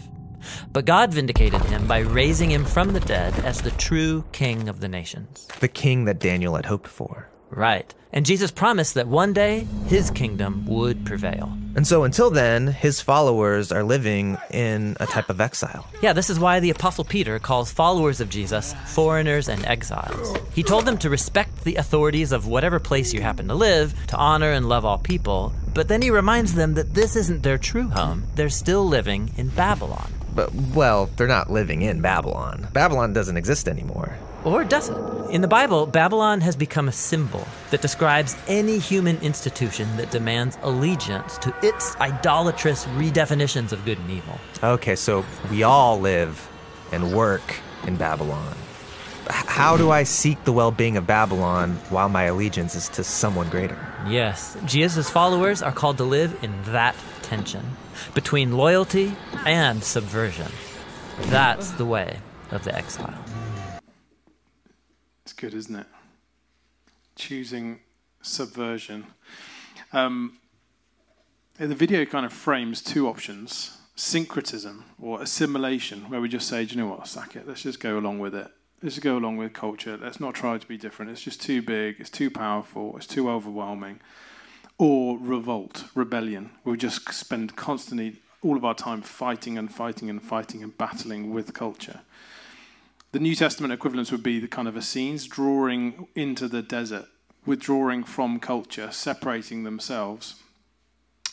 But 0.74 0.86
God 0.86 1.14
vindicated 1.14 1.62
him 1.66 1.88
by 1.88 2.00
raising 2.00 2.52
him 2.52 2.66
from 2.66 2.94
the 2.94 3.00
dead 3.00 3.34
as 3.46 3.62
the 3.62 3.72
true 3.72 4.24
king 4.32 4.68
of 4.68 4.80
the 4.80 4.88
nations. 4.88 5.48
The 5.60 5.68
king 5.68 6.06
that 6.06 6.20
Daniel 6.20 6.56
had 6.56 6.66
hoped 6.66 6.88
for. 6.88 7.30
Right. 7.50 7.94
And 8.14 8.26
Jesus 8.26 8.52
promised 8.52 8.96
that 8.96 9.08
one 9.08 9.34
day 9.34 9.68
his 9.88 10.10
kingdom 10.10 10.66
would 10.66 11.06
prevail. 11.06 11.56
And 11.76 11.88
so, 11.88 12.04
until 12.04 12.30
then, 12.30 12.68
his 12.68 13.02
followers 13.02 13.72
are 13.72 13.84
living 13.84 14.38
in 14.52 14.98
a 15.00 15.06
type 15.06 15.30
of 15.30 15.40
exile. 15.40 15.88
Yeah, 16.02 16.14
this 16.14 16.30
is 16.30 16.40
why 16.40 16.60
the 16.60 16.70
Apostle 16.70 17.04
Peter 17.04 17.40
calls 17.40 17.72
followers 17.72 18.20
of 18.20 18.30
Jesus 18.30 18.74
foreigners 18.88 19.48
and 19.48 19.66
exiles. 19.66 20.38
He 20.54 20.64
told 20.64 20.86
them 20.86 20.98
to 21.00 21.10
respect 21.10 21.64
the 21.64 21.76
authorities 21.76 22.32
of 22.32 22.48
whatever 22.48 22.80
place 22.80 23.14
you 23.14 23.22
happen 23.22 23.48
to 23.48 23.56
live, 23.56 23.94
to 24.08 24.18
honor 24.18 24.52
and 24.52 24.68
love 24.68 24.86
all 24.86 24.98
people, 24.98 25.54
but 25.74 25.88
then 25.88 26.02
he 26.02 26.10
reminds 26.10 26.54
them 26.54 26.74
that 26.74 26.94
this 26.94 27.16
isn't 27.16 27.44
their 27.44 27.58
true 27.58 27.88
home. 27.88 28.24
They're 28.36 28.50
still 28.50 28.86
living 28.86 29.32
in 29.38 29.50
Babylon. 29.50 30.12
But, 30.36 30.54
well, 30.54 31.10
they're 31.16 31.28
not 31.28 31.50
living 31.50 31.82
in 31.82 32.02
Babylon. 32.02 32.68
Babylon 32.74 33.14
doesn't 33.14 33.38
exist 33.38 33.68
anymore. 33.68 34.18
Or 34.44 34.64
does 34.64 34.90
it? 34.90 34.98
In 35.30 35.42
the 35.42 35.48
Bible, 35.48 35.86
Babylon 35.86 36.42
has 36.42 36.56
become 36.56 36.90
a 36.90 36.92
symbol 36.92 37.48
that 37.70 37.82
describes 37.82 38.36
any 38.48 38.80
human 38.80 39.18
institution 39.18 39.96
that 39.98 40.12
demands 40.12 40.58
allegiance 40.64 41.38
to 41.38 41.56
its 41.62 41.96
idolatrous 41.98 42.86
redefinitions 42.98 43.72
of 43.72 43.86
good 43.86 44.00
and 44.00 44.12
evil. 44.12 44.40
Okay, 44.64 44.96
so 44.96 45.24
we 45.50 45.64
all 45.64 46.00
live 46.00 46.50
and 46.92 47.14
work 47.14 47.62
in 47.86 47.96
Babylon. 47.96 48.56
How 49.30 49.78
do 49.78 49.92
I 49.92 50.04
seek 50.04 50.44
the 50.44 50.52
well 50.52 50.72
being 50.72 50.98
of 50.98 51.08
Babylon 51.08 51.76
while 51.90 52.10
my 52.10 52.24
allegiance 52.24 52.76
is 52.76 52.90
to 52.90 53.04
someone 53.04 53.48
greater? 53.50 53.78
Yes, 54.08 54.58
Jesus' 54.66 55.10
followers 55.10 55.62
are 55.62 55.72
called 55.72 55.98
to 55.98 56.04
live 56.04 56.44
in 56.44 56.52
that 56.64 56.96
tension 57.22 57.78
between 58.14 58.58
loyalty 58.58 59.16
and 59.46 59.84
subversion. 59.84 60.52
That's 61.28 61.72
the 61.72 61.86
way 61.86 62.20
of 62.50 62.64
the 62.64 62.76
exile. 62.76 63.14
It's 65.24 65.34
good, 65.34 65.54
isn't 65.54 65.76
it? 65.76 65.88
Choosing 67.16 67.80
subversion. 68.22 69.06
Um, 69.94 70.38
the 71.58 71.76
video 71.76 72.06
kind 72.06 72.26
of 72.26 72.34
frames 72.34 72.82
two 72.82 73.08
options 73.08 73.78
syncretism 73.96 74.84
or 75.00 75.22
assimilation, 75.22 76.10
where 76.10 76.20
we 76.20 76.28
just 76.28 76.48
say, 76.48 76.66
Do 76.66 76.76
you 76.76 76.82
know 76.82 76.90
what, 76.90 77.08
sack 77.08 77.36
it, 77.36 77.48
let's 77.48 77.62
just 77.62 77.80
go 77.80 78.00
along 78.00 78.20
with 78.20 78.34
it. 78.34 78.48
Let's 78.82 78.96
just 78.96 79.04
go 79.04 79.16
along 79.16 79.38
with 79.38 79.54
culture. 79.54 79.96
Let's 79.96 80.20
not 80.20 80.34
try 80.34 80.58
to 80.58 80.68
be 80.68 80.76
different. 80.76 81.12
It's 81.12 81.22
just 81.22 81.40
too 81.40 81.62
big, 81.62 81.98
it's 82.00 82.10
too 82.10 82.32
powerful, 82.32 82.98
it's 82.98 83.06
too 83.06 83.30
overwhelming. 83.30 84.00
Or 84.80 85.20
revolt, 85.20 85.84
rebellion. 85.94 86.50
We 86.64 86.78
just 86.78 87.14
spend 87.14 87.56
constantly 87.56 88.16
all 88.42 88.58
of 88.58 88.66
our 88.66 88.74
time 88.74 89.04
fighting 89.04 89.56
and 89.60 89.72
fighting 89.72 90.10
and 90.10 90.20
fighting 90.22 90.64
and 90.64 90.76
battling 90.76 91.32
with 91.32 91.54
culture. 91.54 92.02
The 93.12 93.20
New 93.20 93.36
Testament 93.36 93.74
equivalents 93.74 94.12
would 94.12 94.24
be 94.24 94.40
the 94.40 94.48
kind 94.48 94.70
of 94.70 94.78
Essenes 94.78 95.28
drawing 95.28 96.08
into 96.16 96.48
the 96.48 96.62
desert 96.62 97.08
withdrawing 97.46 98.06
from 98.06 98.40
culture, 98.40 98.90
separating 98.92 99.64
themselves, 99.64 100.36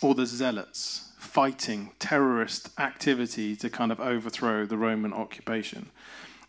or 0.03 0.15
the 0.15 0.27
zealots 0.27 1.05
fighting 1.19 1.91
terrorist 1.99 2.71
activity 2.81 3.55
to 3.55 3.69
kind 3.69 3.93
of 3.93 4.01
overthrow 4.01 4.65
the 4.65 4.77
Roman 4.77 5.13
occupation. 5.13 5.91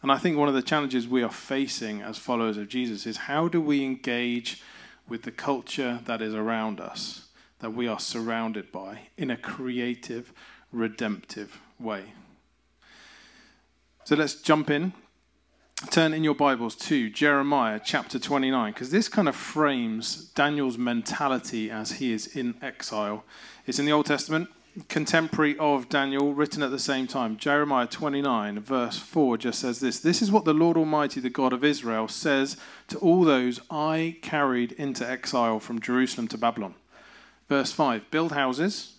And 0.01 0.11
I 0.11 0.17
think 0.17 0.37
one 0.37 0.47
of 0.47 0.53
the 0.55 0.61
challenges 0.61 1.07
we 1.07 1.21
are 1.21 1.29
facing 1.29 2.01
as 2.01 2.17
followers 2.17 2.57
of 2.57 2.69
Jesus 2.69 3.05
is 3.05 3.17
how 3.17 3.47
do 3.47 3.61
we 3.61 3.83
engage 3.83 4.63
with 5.07 5.23
the 5.23 5.31
culture 5.31 5.99
that 6.05 6.21
is 6.21 6.33
around 6.33 6.79
us, 6.79 7.27
that 7.59 7.73
we 7.73 7.87
are 7.87 7.99
surrounded 7.99 8.71
by, 8.71 9.09
in 9.17 9.29
a 9.29 9.37
creative, 9.37 10.31
redemptive 10.71 11.59
way. 11.79 12.13
So 14.05 14.15
let's 14.15 14.35
jump 14.35 14.69
in. 14.69 14.93
Turn 15.87 16.13
in 16.13 16.25
your 16.25 16.35
Bibles 16.35 16.75
to 16.75 17.09
Jeremiah 17.09 17.79
chapter 17.81 18.19
29, 18.19 18.73
because 18.73 18.91
this 18.91 19.07
kind 19.07 19.29
of 19.29 19.35
frames 19.35 20.25
Daniel's 20.35 20.77
mentality 20.77 21.71
as 21.71 21.93
he 21.93 22.11
is 22.11 22.27
in 22.35 22.55
exile. 22.61 23.23
It's 23.65 23.79
in 23.79 23.85
the 23.85 23.93
Old 23.93 24.05
Testament, 24.05 24.49
contemporary 24.89 25.57
of 25.57 25.87
Daniel, 25.87 26.33
written 26.33 26.61
at 26.63 26.71
the 26.71 26.79
same 26.79 27.07
time. 27.07 27.37
Jeremiah 27.37 27.87
29, 27.87 28.59
verse 28.59 28.99
4, 28.99 29.37
just 29.37 29.59
says 29.59 29.79
this 29.79 30.01
This 30.01 30.21
is 30.21 30.33
what 30.33 30.43
the 30.43 30.53
Lord 30.53 30.75
Almighty, 30.75 31.21
the 31.21 31.29
God 31.29 31.53
of 31.53 31.63
Israel, 31.63 32.09
says 32.09 32.57
to 32.89 32.97
all 32.99 33.23
those 33.23 33.61
I 33.71 34.17
carried 34.21 34.73
into 34.73 35.09
exile 35.09 35.61
from 35.61 35.79
Jerusalem 35.79 36.27
to 36.27 36.37
Babylon. 36.37 36.75
Verse 37.47 37.71
5 37.71 38.11
Build 38.11 38.33
houses 38.33 38.98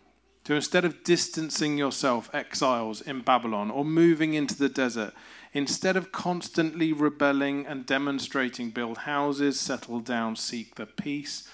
So 0.45 0.55
instead 0.55 0.85
of 0.85 1.03
distancing 1.03 1.77
yourself, 1.77 2.33
exiles 2.33 3.01
in 3.01 3.21
Babylon, 3.21 3.69
or 3.69 3.85
moving 3.85 4.33
into 4.33 4.55
the 4.55 4.69
desert, 4.69 5.13
instead 5.53 5.95
of 5.95 6.11
constantly 6.11 6.91
rebelling 6.93 7.67
and 7.67 7.85
demonstrating, 7.85 8.71
build 8.71 8.99
houses, 8.99 9.59
settle 9.59 9.99
down, 9.99 10.35
seek 10.35 10.75
the 10.75 10.87
peace 10.87 11.47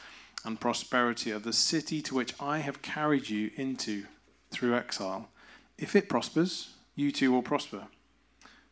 and 0.46 0.60
prosperity 0.60 1.32
of 1.32 1.44
the 1.44 1.52
city 1.52 2.02
to 2.04 2.16
which 2.16 2.34
I 2.40 2.60
have 2.60 2.82
carried 2.82 3.30
you 3.30 3.52
into 3.58 4.06
through 4.52 4.76
exile. 4.76 5.30
If 5.78 5.96
it 5.96 6.08
prospers, 6.08 6.70
you 6.96 7.12
too 7.12 7.32
will 7.32 7.42
prosper. 7.42 7.88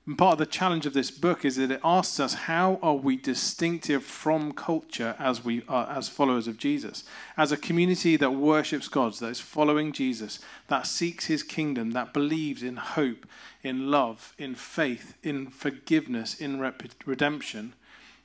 And 0.08 0.20
part 0.20 0.34
of 0.34 0.38
the 0.38 0.46
challenge 0.46 0.86
of 0.86 0.94
this 0.94 1.10
book 1.10 1.44
is 1.44 1.56
that 1.56 1.72
it 1.72 1.82
asks 1.84 2.20
us 2.20 2.34
how 2.36 2.78
are 2.84 2.94
we 2.94 3.16
distinctive 3.16 4.04
from 4.04 4.52
culture 4.52 5.16
as 5.18 5.44
we 5.44 5.64
are 5.68 5.90
as 5.90 6.10
followers 6.10 6.48
of 6.48 6.58
Jesus, 6.58 7.04
as 7.38 7.52
a 7.52 7.58
community 7.58 8.16
that 8.18 8.36
worships 8.36 8.88
God, 8.88 9.16
that 9.16 9.30
is 9.30 9.40
following 9.40 9.92
Jesus, 9.92 10.38
that 10.68 10.86
seeks 10.86 11.26
His 11.26 11.42
kingdom, 11.42 11.92
that 11.92 12.14
believes 12.14 12.62
in 12.62 12.76
hope, 12.76 13.26
in 13.64 13.90
love, 13.90 14.36
in 14.38 14.54
faith, 14.54 15.18
in 15.24 15.48
forgiveness, 15.48 16.36
in 16.36 16.60
redemption. 17.06 17.74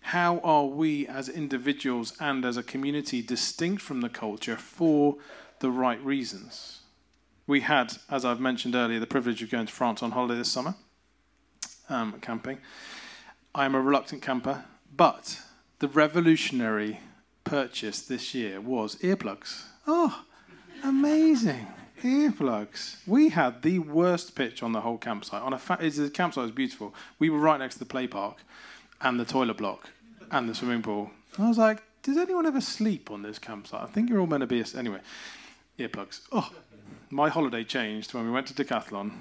How 0.03 0.39
are 0.41 0.67
we 0.67 1.07
as 1.07 1.31
individuals 1.31 2.13
and 2.21 2.45
as 2.45 2.59
a 2.59 2.63
community 2.63 3.23
distinct 3.23 3.81
from 3.81 4.03
the 4.03 4.11
culture 4.11 4.57
for 4.59 5.17
the 5.61 5.71
right 5.71 6.03
reasons? 6.05 6.81
We 7.47 7.63
had, 7.63 7.97
as 8.11 8.27
I've 8.27 8.39
mentioned 8.39 8.75
earlier, 8.75 9.01
the 9.01 9.07
privilege 9.07 9.43
of 9.43 9.51
going 9.51 9.67
to 9.67 9.73
France 9.73 10.03
on 10.03 10.11
holiday 10.11 10.37
this 10.37 10.53
summer 10.53 10.75
um, 11.91 12.19
camping. 12.21 12.59
I 13.55 13.65
am 13.65 13.75
a 13.75 13.81
reluctant 13.81 14.23
camper, 14.23 14.65
but 14.97 15.41
the 15.81 15.89
revolutionary 15.89 17.01
purchase 17.45 18.01
this 18.01 18.35
year 18.35 18.61
was 18.61 18.97
earplugs. 18.97 19.65
Oh, 19.87 20.25
amazing! 20.85 21.67
Earplugs. 22.03 22.97
We 23.07 23.29
had 23.29 23.61
the 23.61 23.79
worst 23.81 24.35
pitch 24.35 24.63
on 24.63 24.73
the 24.73 24.81
whole 24.81 24.97
campsite. 24.97 25.43
On 25.43 25.53
a 25.53 25.59
fa- 25.59 25.79
the 25.81 26.09
campsite 26.09 26.43
was 26.43 26.51
beautiful. 26.51 26.95
We 27.19 27.29
were 27.29 27.39
right 27.39 27.59
next 27.59 27.75
to 27.75 27.81
the 27.81 27.85
play 27.85 28.07
park, 28.07 28.39
and 29.03 29.21
the 29.21 29.27
toilet 29.27 29.59
block, 29.59 29.91
and 30.31 30.49
the 30.49 30.55
swimming 30.55 30.81
pool. 30.81 31.11
I 31.39 31.49
was 31.49 31.59
like, 31.59 31.83
does 32.03 32.17
anyone 32.17 32.47
ever 32.47 32.61
sleep 32.61 33.11
on 33.11 33.23
this 33.23 33.39
campsite? 33.39 33.83
I 33.83 33.87
think 33.87 34.09
you're 34.09 34.21
all 34.21 34.27
meant 34.27 34.41
to 34.41 34.47
be. 34.47 34.65
Anyway, 34.75 35.01
earplugs. 35.79 36.21
Oh, 36.33 36.51
my 37.11 37.29
holiday 37.29 37.65
changed 37.65 38.15
when 38.15 38.25
we 38.25 38.31
went 38.31 38.47
to 38.47 38.55
Decathlon 38.55 39.13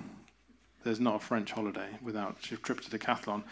there's 0.84 1.00
not 1.00 1.16
a 1.16 1.20
French 1.20 1.52
holiday 1.52 1.90
without 2.02 2.38
a 2.40 2.58
trip 2.58 2.82
to 2.82 2.98
Decathlon. 2.98 3.44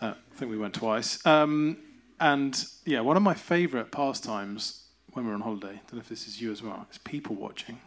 Uh, 0.00 0.14
I 0.14 0.36
think 0.36 0.50
we 0.50 0.58
went 0.58 0.74
twice. 0.74 1.24
Um, 1.26 1.78
and 2.20 2.64
yeah, 2.84 3.00
one 3.00 3.16
of 3.16 3.22
my 3.22 3.34
favourite 3.34 3.90
pastimes 3.90 4.84
when 5.12 5.26
we're 5.26 5.34
on 5.34 5.40
holiday, 5.40 5.68
I 5.68 5.72
don't 5.72 5.94
know 5.94 6.00
if 6.00 6.08
this 6.08 6.26
is 6.26 6.40
you 6.40 6.52
as 6.52 6.62
well, 6.62 6.86
is 6.90 6.98
people 6.98 7.34
watching. 7.36 7.80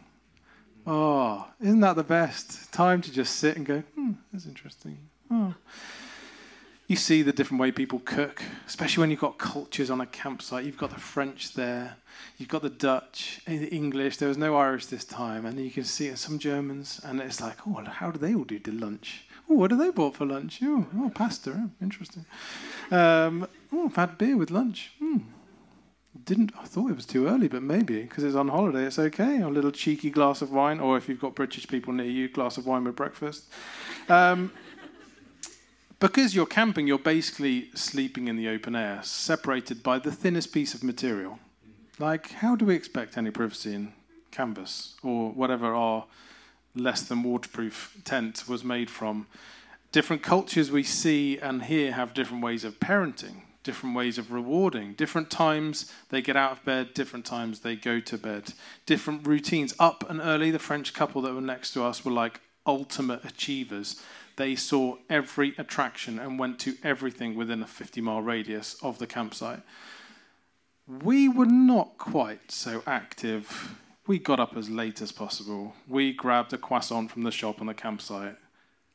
Oh, 0.86 1.46
isn't 1.60 1.80
that 1.80 1.96
the 1.96 2.04
best? 2.04 2.72
Time 2.72 3.00
to 3.02 3.12
just 3.12 3.36
sit 3.36 3.56
and 3.56 3.66
go, 3.66 3.80
hmm, 3.94 4.12
that's 4.32 4.46
interesting. 4.46 4.98
Oh 5.30 5.54
you 6.90 6.96
see 6.96 7.22
the 7.22 7.32
different 7.32 7.60
way 7.60 7.70
people 7.70 8.00
cook, 8.00 8.42
especially 8.66 9.00
when 9.00 9.12
you've 9.12 9.20
got 9.20 9.38
cultures 9.38 9.90
on 9.90 10.00
a 10.00 10.06
campsite. 10.06 10.64
You've 10.64 10.76
got 10.76 10.90
the 10.90 10.98
French 10.98 11.54
there, 11.54 11.96
you've 12.36 12.48
got 12.48 12.62
the 12.62 12.68
Dutch, 12.68 13.40
the 13.46 13.68
English. 13.68 14.16
There 14.16 14.26
was 14.26 14.36
no 14.36 14.56
Irish 14.56 14.86
this 14.86 15.04
time, 15.04 15.46
and 15.46 15.56
you 15.60 15.70
can 15.70 15.84
see 15.84 16.12
some 16.16 16.40
Germans, 16.40 17.00
and 17.04 17.20
it's 17.20 17.40
like, 17.40 17.58
oh, 17.64 17.84
how 17.84 18.10
do 18.10 18.18
they 18.18 18.34
all 18.34 18.42
do 18.42 18.58
the 18.58 18.72
lunch? 18.72 19.24
Oh, 19.48 19.54
what 19.54 19.70
do 19.70 19.76
they 19.76 19.90
bought 19.90 20.16
for 20.16 20.26
lunch? 20.26 20.58
Oh, 20.64 20.84
oh 20.98 21.12
pasta. 21.14 21.52
Oh, 21.56 21.70
interesting. 21.80 22.24
Um, 22.90 23.46
oh, 23.72 23.84
I've 23.84 23.94
had 23.94 24.18
beer 24.18 24.36
with 24.36 24.50
lunch. 24.50 24.90
Hmm. 24.98 25.18
Didn't 26.24 26.50
I 26.60 26.64
thought 26.64 26.90
it 26.90 26.96
was 26.96 27.06
too 27.06 27.28
early, 27.28 27.46
but 27.46 27.62
maybe 27.62 28.02
because 28.02 28.24
it's 28.24 28.34
on 28.34 28.48
holiday, 28.48 28.82
it's 28.82 28.98
okay. 28.98 29.42
A 29.42 29.48
little 29.48 29.70
cheeky 29.70 30.10
glass 30.10 30.42
of 30.42 30.50
wine, 30.50 30.80
or 30.80 30.96
if 30.96 31.08
you've 31.08 31.20
got 31.20 31.36
British 31.36 31.68
people 31.68 31.92
near 31.92 32.06
you, 32.06 32.28
glass 32.28 32.58
of 32.58 32.66
wine 32.66 32.82
with 32.82 32.96
breakfast. 32.96 33.44
Um, 34.08 34.52
because 36.00 36.34
you're 36.34 36.46
camping, 36.46 36.86
you're 36.86 36.98
basically 36.98 37.70
sleeping 37.74 38.26
in 38.26 38.36
the 38.36 38.48
open 38.48 38.74
air, 38.74 39.00
separated 39.02 39.82
by 39.82 39.98
the 39.98 40.10
thinnest 40.10 40.52
piece 40.52 40.72
of 40.74 40.82
material. 40.82 41.38
Like, 41.98 42.32
how 42.32 42.56
do 42.56 42.64
we 42.64 42.74
expect 42.74 43.18
any 43.18 43.30
privacy 43.30 43.74
in 43.74 43.92
canvas 44.30 44.94
or 45.02 45.30
whatever 45.30 45.74
our 45.74 46.06
less 46.74 47.02
than 47.02 47.22
waterproof 47.22 47.98
tent 48.04 48.48
was 48.48 48.64
made 48.64 48.88
from? 48.88 49.26
Different 49.92 50.22
cultures 50.22 50.70
we 50.70 50.82
see 50.82 51.38
and 51.38 51.64
hear 51.64 51.92
have 51.92 52.14
different 52.14 52.42
ways 52.42 52.64
of 52.64 52.80
parenting, 52.80 53.42
different 53.62 53.94
ways 53.94 54.16
of 54.16 54.32
rewarding, 54.32 54.94
different 54.94 55.30
times 55.30 55.92
they 56.08 56.22
get 56.22 56.36
out 56.36 56.52
of 56.52 56.64
bed, 56.64 56.94
different 56.94 57.26
times 57.26 57.60
they 57.60 57.76
go 57.76 58.00
to 58.00 58.16
bed, 58.16 58.54
different 58.86 59.26
routines. 59.26 59.74
Up 59.78 60.08
and 60.08 60.20
early, 60.20 60.50
the 60.50 60.58
French 60.58 60.94
couple 60.94 61.20
that 61.22 61.34
were 61.34 61.42
next 61.42 61.72
to 61.74 61.84
us 61.84 62.06
were 62.06 62.12
like 62.12 62.40
ultimate 62.66 63.22
achievers 63.24 64.00
they 64.36 64.54
saw 64.56 64.96
every 65.08 65.54
attraction 65.58 66.18
and 66.18 66.38
went 66.38 66.58
to 66.60 66.76
everything 66.82 67.34
within 67.34 67.62
a 67.62 67.66
50 67.66 68.00
mile 68.00 68.22
radius 68.22 68.76
of 68.82 68.98
the 68.98 69.06
campsite. 69.06 69.60
We 70.86 71.28
were 71.28 71.46
not 71.46 71.98
quite 71.98 72.50
so 72.50 72.82
active. 72.86 73.76
We 74.06 74.18
got 74.18 74.40
up 74.40 74.56
as 74.56 74.68
late 74.68 75.00
as 75.02 75.12
possible. 75.12 75.74
We 75.86 76.12
grabbed 76.12 76.52
a 76.52 76.58
croissant 76.58 77.10
from 77.10 77.22
the 77.22 77.30
shop 77.30 77.60
on 77.60 77.66
the 77.66 77.74
campsite 77.74 78.36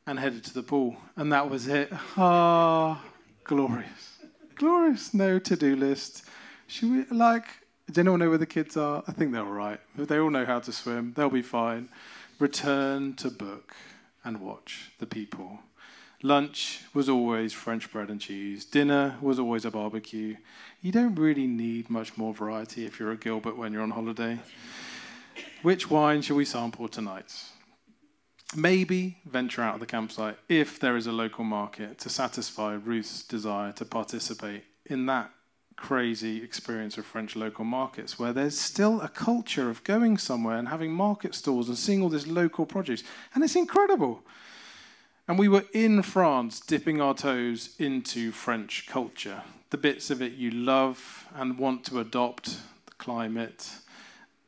and 0.06 0.18
headed 0.18 0.44
to 0.44 0.54
the 0.54 0.62
pool. 0.62 0.96
And 1.16 1.32
that 1.32 1.48
was 1.48 1.68
it. 1.68 1.90
Ah, 2.16 3.02
glorious. 3.44 4.18
Glorious. 4.56 5.14
No 5.14 5.38
to 5.38 5.56
do 5.56 5.74
list. 5.74 6.24
Should 6.66 6.90
we, 6.90 7.16
like, 7.16 7.46
does 7.86 7.98
anyone 7.98 8.20
know 8.20 8.28
where 8.28 8.38
the 8.38 8.46
kids 8.46 8.76
are? 8.76 9.02
I 9.06 9.12
think 9.12 9.32
they're 9.32 9.44
all 9.44 9.52
right. 9.52 9.80
They 9.96 10.18
all 10.18 10.30
know 10.30 10.44
how 10.44 10.60
to 10.60 10.72
swim. 10.72 11.12
They'll 11.16 11.30
be 11.30 11.42
fine. 11.42 11.88
Return 12.38 13.14
to 13.14 13.30
book 13.30 13.74
and 14.26 14.40
watch 14.40 14.90
the 14.98 15.06
people. 15.06 15.60
Lunch 16.22 16.80
was 16.92 17.08
always 17.08 17.52
French 17.52 17.90
bread 17.92 18.10
and 18.10 18.20
cheese. 18.20 18.64
Dinner 18.64 19.16
was 19.20 19.38
always 19.38 19.64
a 19.64 19.70
barbecue. 19.70 20.36
You 20.82 20.90
don't 20.90 21.14
really 21.14 21.46
need 21.46 21.88
much 21.88 22.16
more 22.16 22.34
variety 22.34 22.84
if 22.84 22.98
you're 22.98 23.12
a 23.12 23.16
Gilbert 23.16 23.56
when 23.56 23.72
you're 23.72 23.82
on 23.82 23.92
holiday. 23.92 24.40
Which 25.62 25.88
wine 25.88 26.22
shall 26.22 26.36
we 26.36 26.44
sample 26.44 26.88
tonight? 26.88 27.32
Maybe 28.56 29.18
venture 29.24 29.62
out 29.62 29.74
of 29.74 29.80
the 29.80 29.86
campsite 29.86 30.38
if 30.48 30.80
there 30.80 30.96
is 30.96 31.06
a 31.06 31.12
local 31.12 31.44
market 31.44 31.98
to 32.00 32.08
satisfy 32.08 32.74
Ruth's 32.74 33.22
desire 33.22 33.72
to 33.72 33.84
participate 33.84 34.64
in 34.86 35.06
that 35.06 35.30
crazy 35.76 36.42
experience 36.42 36.98
of 36.98 37.04
French 37.04 37.36
local 37.36 37.64
markets, 37.64 38.18
where 38.18 38.32
there's 38.32 38.58
still 38.58 39.00
a 39.00 39.08
culture 39.08 39.70
of 39.70 39.84
going 39.84 40.18
somewhere 40.18 40.56
and 40.56 40.68
having 40.68 40.92
market 40.92 41.34
stalls 41.34 41.68
and 41.68 41.76
seeing 41.76 42.02
all 42.02 42.08
this 42.08 42.26
local 42.26 42.66
produce. 42.66 43.04
And 43.34 43.44
it's 43.44 43.56
incredible. 43.56 44.22
And 45.28 45.38
we 45.38 45.48
were 45.48 45.64
in 45.72 46.02
France 46.02 46.60
dipping 46.60 47.00
our 47.00 47.14
toes 47.14 47.74
into 47.78 48.32
French 48.32 48.86
culture, 48.86 49.42
the 49.70 49.76
bits 49.76 50.10
of 50.10 50.22
it 50.22 50.32
you 50.34 50.50
love 50.50 51.26
and 51.34 51.58
want 51.58 51.84
to 51.86 52.00
adopt, 52.00 52.58
the 52.86 52.94
climate, 52.98 53.70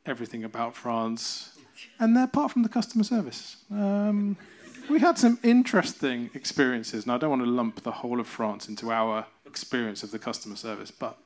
everything 0.05 0.43
about 0.43 0.75
France, 0.75 1.57
and 1.99 2.17
apart 2.17 2.51
from 2.51 2.63
the 2.63 2.69
customer 2.69 3.03
service. 3.03 3.57
Um, 3.71 4.37
we 4.89 4.99
had 4.99 5.17
some 5.17 5.37
interesting 5.43 6.29
experiences, 6.33 7.03
and 7.03 7.11
I 7.11 7.17
don't 7.17 7.29
want 7.29 7.43
to 7.43 7.49
lump 7.49 7.83
the 7.83 7.91
whole 7.91 8.19
of 8.19 8.27
France 8.27 8.67
into 8.67 8.91
our 8.91 9.25
experience 9.49 10.03
of 10.03 10.11
the 10.11 10.19
customer 10.19 10.55
service, 10.55 10.91
but 10.91 11.17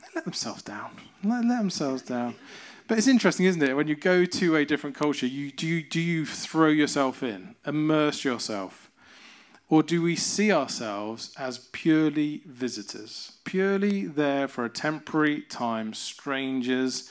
they 0.00 0.08
let 0.14 0.24
themselves 0.24 0.62
down. 0.62 0.92
Let, 1.22 1.44
let 1.44 1.58
themselves 1.58 2.02
down. 2.02 2.34
But 2.86 2.98
it's 2.98 3.08
interesting, 3.08 3.46
isn't 3.46 3.62
it? 3.62 3.74
When 3.74 3.88
you 3.88 3.96
go 3.96 4.24
to 4.26 4.56
a 4.56 4.64
different 4.64 4.94
culture, 4.94 5.26
you, 5.26 5.50
do, 5.50 5.66
you, 5.66 5.82
do 5.82 6.00
you 6.00 6.26
throw 6.26 6.68
yourself 6.68 7.22
in, 7.22 7.56
immerse 7.66 8.24
yourself? 8.24 8.90
Or 9.70 9.82
do 9.82 10.02
we 10.02 10.16
see 10.16 10.52
ourselves 10.52 11.34
as 11.38 11.58
purely 11.72 12.42
visitors, 12.44 13.32
purely 13.44 14.04
there 14.04 14.46
for 14.46 14.66
a 14.66 14.68
temporary 14.68 15.40
time, 15.40 15.94
strangers 15.94 17.10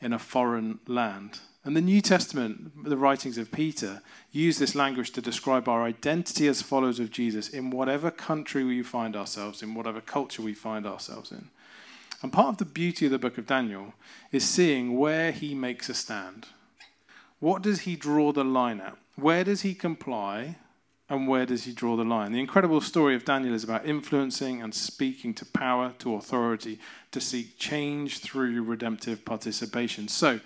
in 0.00 0.14
a 0.14 0.18
foreign 0.18 0.78
land? 0.86 1.40
And 1.64 1.76
the 1.76 1.82
New 1.82 2.00
Testament, 2.00 2.84
the 2.84 2.96
writings 2.96 3.36
of 3.36 3.52
Peter, 3.52 4.00
use 4.32 4.58
this 4.58 4.74
language 4.74 5.10
to 5.12 5.20
describe 5.20 5.68
our 5.68 5.82
identity 5.82 6.48
as 6.48 6.62
followers 6.62 6.98
of 6.98 7.10
Jesus 7.10 7.50
in 7.50 7.70
whatever 7.70 8.10
country 8.10 8.64
we 8.64 8.82
find 8.82 9.14
ourselves 9.14 9.62
in, 9.62 9.74
whatever 9.74 10.00
culture 10.00 10.40
we 10.40 10.54
find 10.54 10.86
ourselves 10.86 11.30
in. 11.30 11.48
And 12.22 12.32
part 12.32 12.48
of 12.48 12.56
the 12.58 12.64
beauty 12.64 13.06
of 13.06 13.12
the 13.12 13.18
book 13.18 13.36
of 13.36 13.46
Daniel 13.46 13.92
is 14.32 14.48
seeing 14.48 14.98
where 14.98 15.32
he 15.32 15.54
makes 15.54 15.88
a 15.90 15.94
stand. 15.94 16.46
What 17.40 17.62
does 17.62 17.80
he 17.80 17.96
draw 17.96 18.32
the 18.32 18.44
line 18.44 18.80
at? 18.80 18.96
Where 19.16 19.44
does 19.44 19.62
he 19.62 19.74
comply 19.74 20.56
and 21.08 21.26
where 21.26 21.44
does 21.44 21.64
he 21.64 21.72
draw 21.72 21.96
the 21.96 22.04
line? 22.04 22.32
The 22.32 22.40
incredible 22.40 22.80
story 22.80 23.14
of 23.14 23.24
Daniel 23.24 23.54
is 23.54 23.64
about 23.64 23.86
influencing 23.86 24.62
and 24.62 24.74
speaking 24.74 25.34
to 25.34 25.44
power, 25.44 25.94
to 25.98 26.14
authority, 26.14 26.78
to 27.10 27.20
seek 27.20 27.58
change 27.58 28.18
through 28.18 28.62
redemptive 28.62 29.24
participation. 29.24 30.08
So, 30.08 30.40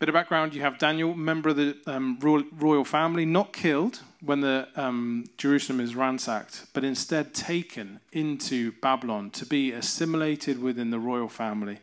bit 0.00 0.08
of 0.08 0.14
background 0.14 0.54
you 0.54 0.62
have 0.62 0.78
Daniel, 0.78 1.14
member 1.14 1.50
of 1.50 1.56
the 1.56 1.76
um, 1.86 2.18
royal 2.22 2.84
family, 2.84 3.26
not 3.26 3.52
killed 3.52 4.00
when 4.22 4.40
the 4.40 4.66
um, 4.74 5.26
Jerusalem 5.36 5.78
is 5.78 5.94
ransacked, 5.94 6.64
but 6.72 6.84
instead 6.84 7.34
taken 7.34 8.00
into 8.10 8.72
Babylon 8.80 9.28
to 9.32 9.44
be 9.44 9.72
assimilated 9.72 10.60
within 10.60 10.90
the 10.90 10.98
royal 10.98 11.28
family 11.28 11.80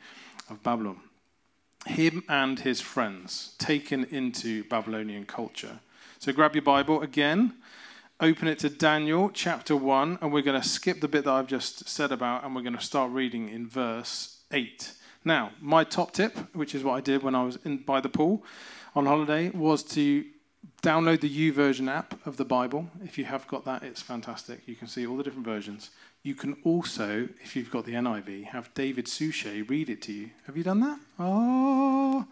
of 0.50 0.64
Babylon. 0.64 1.00
Him 1.86 2.24
and 2.28 2.60
his 2.60 2.82
friends 2.82 3.54
taken 3.60 4.06
into 4.06 4.64
Babylonian 4.64 5.26
culture. 5.26 5.80
So 6.18 6.34
grab 6.34 6.56
your 6.56 6.64
Bible 6.64 7.04
again, 7.04 7.54
open 8.20 8.48
it 8.48 8.58
to 8.60 8.70
Daniel 8.70 9.30
chapter 9.32 9.76
1, 9.76 10.18
and 10.24 10.34
we're 10.34 10.42
going 10.42 10.60
to 10.60 10.68
skip 10.68 11.02
the 11.02 11.08
bit 11.08 11.26
that 11.26 11.34
I've 11.34 11.46
just 11.46 11.88
said 11.88 12.12
about, 12.12 12.44
and 12.44 12.56
we're 12.56 12.64
going 12.64 12.76
to 12.76 12.82
start 12.82 13.12
reading 13.12 13.50
in 13.50 13.68
verse 13.68 14.40
8. 14.52 14.94
Now, 15.28 15.52
my 15.60 15.84
top 15.84 16.14
tip, 16.14 16.38
which 16.56 16.74
is 16.74 16.86
what 16.86 16.94
I 16.94 17.02
did 17.02 17.22
when 17.22 17.36
I 17.36 17.44
was 17.44 17.60
in, 17.66 17.80
by 17.80 18.00
the 18.00 18.08
pool 18.08 18.46
on 18.96 19.06
holiday, 19.06 19.50
was 19.50 19.84
to 19.96 20.24
download 20.82 21.20
the 21.20 21.30
YouVersion 21.30 21.92
app 21.92 22.26
of 22.26 22.38
the 22.38 22.46
Bible. 22.46 22.90
If 23.04 23.18
you 23.18 23.26
have 23.26 23.46
got 23.46 23.66
that, 23.66 23.84
it's 23.84 24.02
fantastic. 24.02 24.62
You 24.66 24.76
can 24.76 24.88
see 24.88 25.06
all 25.06 25.18
the 25.18 25.24
different 25.24 25.46
versions. 25.46 25.90
You 26.24 26.34
can 26.34 26.56
also, 26.64 27.28
if 27.44 27.58
you've 27.58 27.70
got 27.70 27.84
the 27.84 27.92
NIV, 27.92 28.46
have 28.46 28.74
David 28.74 29.06
Suchet 29.10 29.64
read 29.70 29.90
it 29.90 30.02
to 30.04 30.14
you. 30.14 30.30
Have 30.46 30.56
you 30.56 30.64
done 30.64 30.80
that? 30.80 30.98
Oh, 31.20 32.26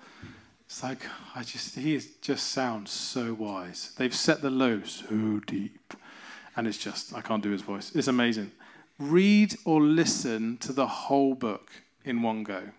it's 0.66 0.82
like 0.82 1.06
I 1.36 1.44
just 1.44 1.76
he 1.76 2.00
just 2.22 2.48
sounds 2.48 2.92
so 2.92 3.34
wise. 3.34 3.94
They've 3.98 4.16
set 4.16 4.42
the 4.42 4.50
low 4.50 4.84
so 4.84 5.42
deep, 5.46 5.94
and 6.56 6.66
it's 6.66 6.78
just 6.78 7.14
I 7.14 7.20
can't 7.20 7.44
do 7.44 7.52
his 7.52 7.62
voice. 7.62 7.92
It's 7.94 8.08
amazing. 8.08 8.54
Read 8.98 9.58
or 9.66 9.82
listen 9.82 10.56
to 10.60 10.72
the 10.72 10.88
whole 10.88 11.36
book 11.36 11.70
in 12.06 12.22
one 12.22 12.44
go. 12.44 12.70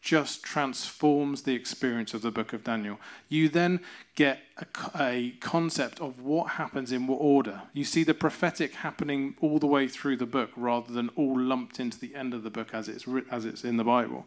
Just 0.00 0.42
transforms 0.42 1.42
the 1.42 1.54
experience 1.54 2.14
of 2.14 2.22
the 2.22 2.30
book 2.30 2.52
of 2.52 2.64
Daniel. 2.64 2.98
You 3.28 3.48
then 3.48 3.80
get 4.14 4.40
a, 4.56 4.66
a, 5.00 5.30
concept 5.40 6.00
of 6.00 6.20
what 6.20 6.50
happens 6.50 6.92
in 6.92 7.06
what 7.06 7.16
order. 7.16 7.62
You 7.72 7.84
see 7.84 8.04
the 8.04 8.14
prophetic 8.14 8.74
happening 8.74 9.34
all 9.40 9.58
the 9.58 9.66
way 9.66 9.88
through 9.88 10.16
the 10.16 10.26
book 10.26 10.50
rather 10.56 10.92
than 10.92 11.10
all 11.16 11.38
lumped 11.38 11.80
into 11.80 11.98
the 11.98 12.14
end 12.14 12.32
of 12.32 12.42
the 12.42 12.50
book 12.50 12.72
as 12.72 12.88
it's, 12.88 13.06
as 13.30 13.44
it's 13.44 13.64
in 13.64 13.76
the 13.76 13.84
Bible. 13.84 14.26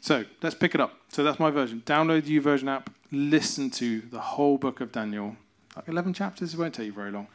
So 0.00 0.24
let's 0.42 0.54
pick 0.54 0.74
it 0.74 0.80
up. 0.80 0.94
So 1.08 1.24
that's 1.24 1.38
my 1.38 1.50
version. 1.50 1.82
Download 1.86 2.24
the 2.24 2.40
YouVersion 2.40 2.68
app, 2.68 2.90
listen 3.10 3.70
to 3.70 4.00
the 4.00 4.20
whole 4.20 4.58
book 4.58 4.80
of 4.80 4.92
Daniel. 4.92 5.36
Like 5.76 5.88
11 5.88 6.14
chapters, 6.14 6.54
it 6.54 6.58
won't 6.58 6.74
take 6.74 6.86
you 6.86 6.92
very 6.92 7.10
long, 7.10 7.28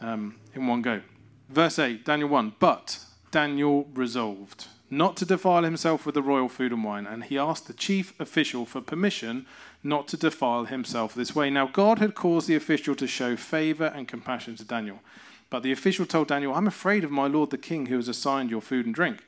um, 0.00 0.36
in 0.54 0.66
one 0.66 0.82
go. 0.82 1.00
Verse 1.48 1.78
8, 1.78 2.04
Daniel 2.04 2.28
1. 2.28 2.54
But 2.58 2.98
Daniel 3.30 3.88
resolved 3.94 4.66
not 4.92 5.16
to 5.16 5.24
defile 5.24 5.64
himself 5.64 6.04
with 6.04 6.14
the 6.14 6.20
royal 6.20 6.50
food 6.50 6.70
and 6.70 6.84
wine, 6.84 7.06
and 7.06 7.24
he 7.24 7.38
asked 7.38 7.66
the 7.66 7.72
chief 7.72 8.12
official 8.20 8.66
for 8.66 8.82
permission 8.82 9.46
not 9.82 10.06
to 10.06 10.18
defile 10.18 10.66
himself 10.66 11.14
this 11.14 11.34
way. 11.34 11.48
Now, 11.48 11.66
God 11.66 11.98
had 11.98 12.14
caused 12.14 12.46
the 12.46 12.56
official 12.56 12.94
to 12.96 13.06
show 13.06 13.34
favor 13.34 13.86
and 13.86 14.06
compassion 14.06 14.54
to 14.56 14.66
Daniel. 14.66 15.00
But 15.48 15.62
the 15.62 15.72
official 15.72 16.04
told 16.04 16.28
Daniel, 16.28 16.54
I'm 16.54 16.66
afraid 16.66 17.04
of 17.04 17.10
my 17.10 17.26
lord 17.26 17.48
the 17.48 17.56
king 17.56 17.86
who 17.86 17.96
has 17.96 18.06
assigned 18.06 18.50
your 18.50 18.60
food 18.60 18.84
and 18.84 18.94
drink. 18.94 19.24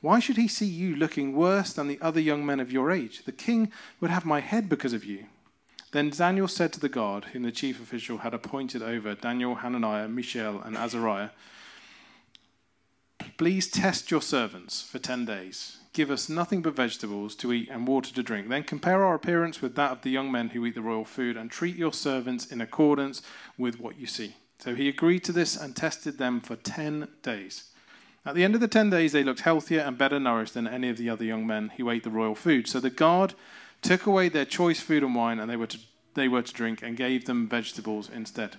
Why 0.00 0.18
should 0.18 0.36
he 0.36 0.48
see 0.48 0.66
you 0.66 0.96
looking 0.96 1.32
worse 1.32 1.72
than 1.72 1.86
the 1.86 2.00
other 2.02 2.20
young 2.20 2.44
men 2.44 2.58
of 2.58 2.72
your 2.72 2.90
age? 2.90 3.24
The 3.24 3.30
king 3.30 3.70
would 4.00 4.10
have 4.10 4.24
my 4.24 4.40
head 4.40 4.68
because 4.68 4.92
of 4.92 5.04
you. 5.04 5.26
Then 5.92 6.10
Daniel 6.10 6.48
said 6.48 6.72
to 6.72 6.80
the 6.80 6.88
guard, 6.88 7.26
whom 7.26 7.44
the 7.44 7.52
chief 7.52 7.80
official 7.80 8.18
had 8.18 8.34
appointed 8.34 8.82
over 8.82 9.14
Daniel, 9.14 9.54
Hananiah, 9.54 10.08
Mishael, 10.08 10.60
and 10.60 10.76
Azariah, 10.76 11.30
Please 13.36 13.66
test 13.66 14.12
your 14.12 14.22
servants 14.22 14.80
for 14.80 15.00
10 15.00 15.24
days. 15.24 15.78
Give 15.92 16.08
us 16.08 16.28
nothing 16.28 16.62
but 16.62 16.76
vegetables 16.76 17.34
to 17.36 17.52
eat 17.52 17.68
and 17.68 17.86
water 17.86 18.14
to 18.14 18.22
drink. 18.22 18.48
Then 18.48 18.62
compare 18.62 19.02
our 19.02 19.16
appearance 19.16 19.60
with 19.60 19.74
that 19.74 19.90
of 19.90 20.02
the 20.02 20.10
young 20.10 20.30
men 20.30 20.50
who 20.50 20.64
eat 20.64 20.76
the 20.76 20.82
royal 20.82 21.04
food, 21.04 21.36
and 21.36 21.50
treat 21.50 21.74
your 21.74 21.92
servants 21.92 22.46
in 22.46 22.60
accordance 22.60 23.22
with 23.58 23.80
what 23.80 23.98
you 23.98 24.06
see. 24.06 24.36
So 24.58 24.76
he 24.76 24.88
agreed 24.88 25.24
to 25.24 25.32
this 25.32 25.56
and 25.56 25.74
tested 25.74 26.16
them 26.16 26.40
for 26.40 26.54
10 26.54 27.08
days. 27.22 27.64
At 28.24 28.36
the 28.36 28.44
end 28.44 28.54
of 28.54 28.60
the 28.60 28.68
10 28.68 28.90
days, 28.90 29.12
they 29.12 29.24
looked 29.24 29.40
healthier 29.40 29.80
and 29.80 29.98
better 29.98 30.20
nourished 30.20 30.54
than 30.54 30.68
any 30.68 30.88
of 30.88 30.96
the 30.96 31.10
other 31.10 31.24
young 31.24 31.44
men 31.44 31.72
who 31.76 31.90
ate 31.90 32.04
the 32.04 32.10
royal 32.10 32.36
food. 32.36 32.68
So 32.68 32.78
the 32.78 32.88
guard 32.88 33.34
took 33.82 34.06
away 34.06 34.28
their 34.28 34.44
choice 34.44 34.80
food 34.80 35.02
and 35.02 35.14
wine, 35.14 35.40
and 35.40 35.50
they 35.50 35.56
were 35.56 35.66
to, 35.66 35.78
they 36.14 36.28
were 36.28 36.42
to 36.42 36.52
drink, 36.52 36.82
and 36.82 36.96
gave 36.96 37.24
them 37.24 37.48
vegetables 37.48 38.08
instead 38.08 38.56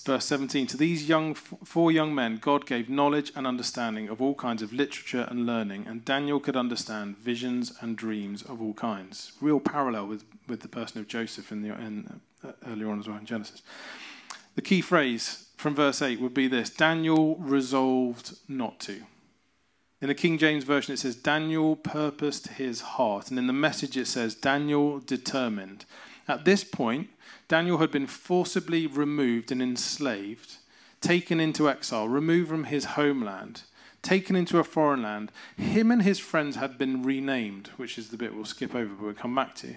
verse 0.00 0.24
17 0.26 0.66
to 0.66 0.76
these 0.76 1.08
young 1.08 1.34
four 1.34 1.92
young 1.92 2.14
men 2.14 2.36
god 2.36 2.66
gave 2.66 2.88
knowledge 2.88 3.32
and 3.34 3.46
understanding 3.46 4.08
of 4.08 4.22
all 4.22 4.34
kinds 4.34 4.62
of 4.62 4.72
literature 4.72 5.26
and 5.30 5.46
learning 5.46 5.86
and 5.86 6.04
daniel 6.04 6.40
could 6.40 6.56
understand 6.56 7.16
visions 7.18 7.72
and 7.80 7.96
dreams 7.96 8.42
of 8.42 8.60
all 8.60 8.74
kinds. 8.74 9.32
Real 9.40 9.60
parallel 9.60 10.06
with, 10.06 10.24
with 10.48 10.60
the 10.60 10.68
person 10.68 11.00
of 11.00 11.08
joseph 11.08 11.52
in 11.52 11.62
the 11.62 11.74
in, 11.74 12.20
uh, 12.44 12.52
earlier 12.66 12.90
on 12.90 12.98
as 12.98 13.08
well 13.08 13.18
in 13.18 13.26
genesis. 13.26 13.62
The 14.54 14.62
key 14.62 14.80
phrase 14.80 15.46
from 15.56 15.74
verse 15.74 16.02
8 16.02 16.20
would 16.20 16.34
be 16.34 16.48
this 16.48 16.70
daniel 16.70 17.36
resolved 17.36 18.36
not 18.48 18.80
to. 18.80 19.02
In 20.00 20.08
the 20.08 20.14
king 20.14 20.38
james 20.38 20.64
version 20.64 20.94
it 20.94 20.98
says 20.98 21.16
daniel 21.16 21.76
purposed 21.76 22.48
his 22.48 22.80
heart 22.80 23.30
and 23.30 23.38
in 23.38 23.46
the 23.46 23.52
message 23.52 23.96
it 23.96 24.06
says 24.06 24.34
daniel 24.34 24.98
determined 24.98 25.84
at 26.32 26.44
this 26.44 26.64
point 26.64 27.10
Daniel 27.48 27.78
had 27.78 27.90
been 27.90 28.06
forcibly 28.06 28.86
removed 28.86 29.52
and 29.52 29.60
enslaved, 29.60 30.56
taken 31.02 31.38
into 31.38 31.68
exile, 31.68 32.08
removed 32.08 32.48
from 32.48 32.64
his 32.64 32.84
homeland, 32.96 33.62
taken 34.00 34.34
into 34.34 34.58
a 34.58 34.64
foreign 34.64 35.02
land. 35.02 35.30
Him 35.58 35.90
and 35.90 36.02
his 36.02 36.18
friends 36.18 36.56
had 36.56 36.78
been 36.78 37.02
renamed, 37.02 37.68
which 37.76 37.98
is 37.98 38.08
the 38.08 38.16
bit 38.16 38.34
we'll 38.34 38.46
skip 38.46 38.74
over, 38.74 38.94
but 38.94 39.04
we'll 39.04 39.14
come 39.14 39.34
back 39.34 39.54
to. 39.56 39.76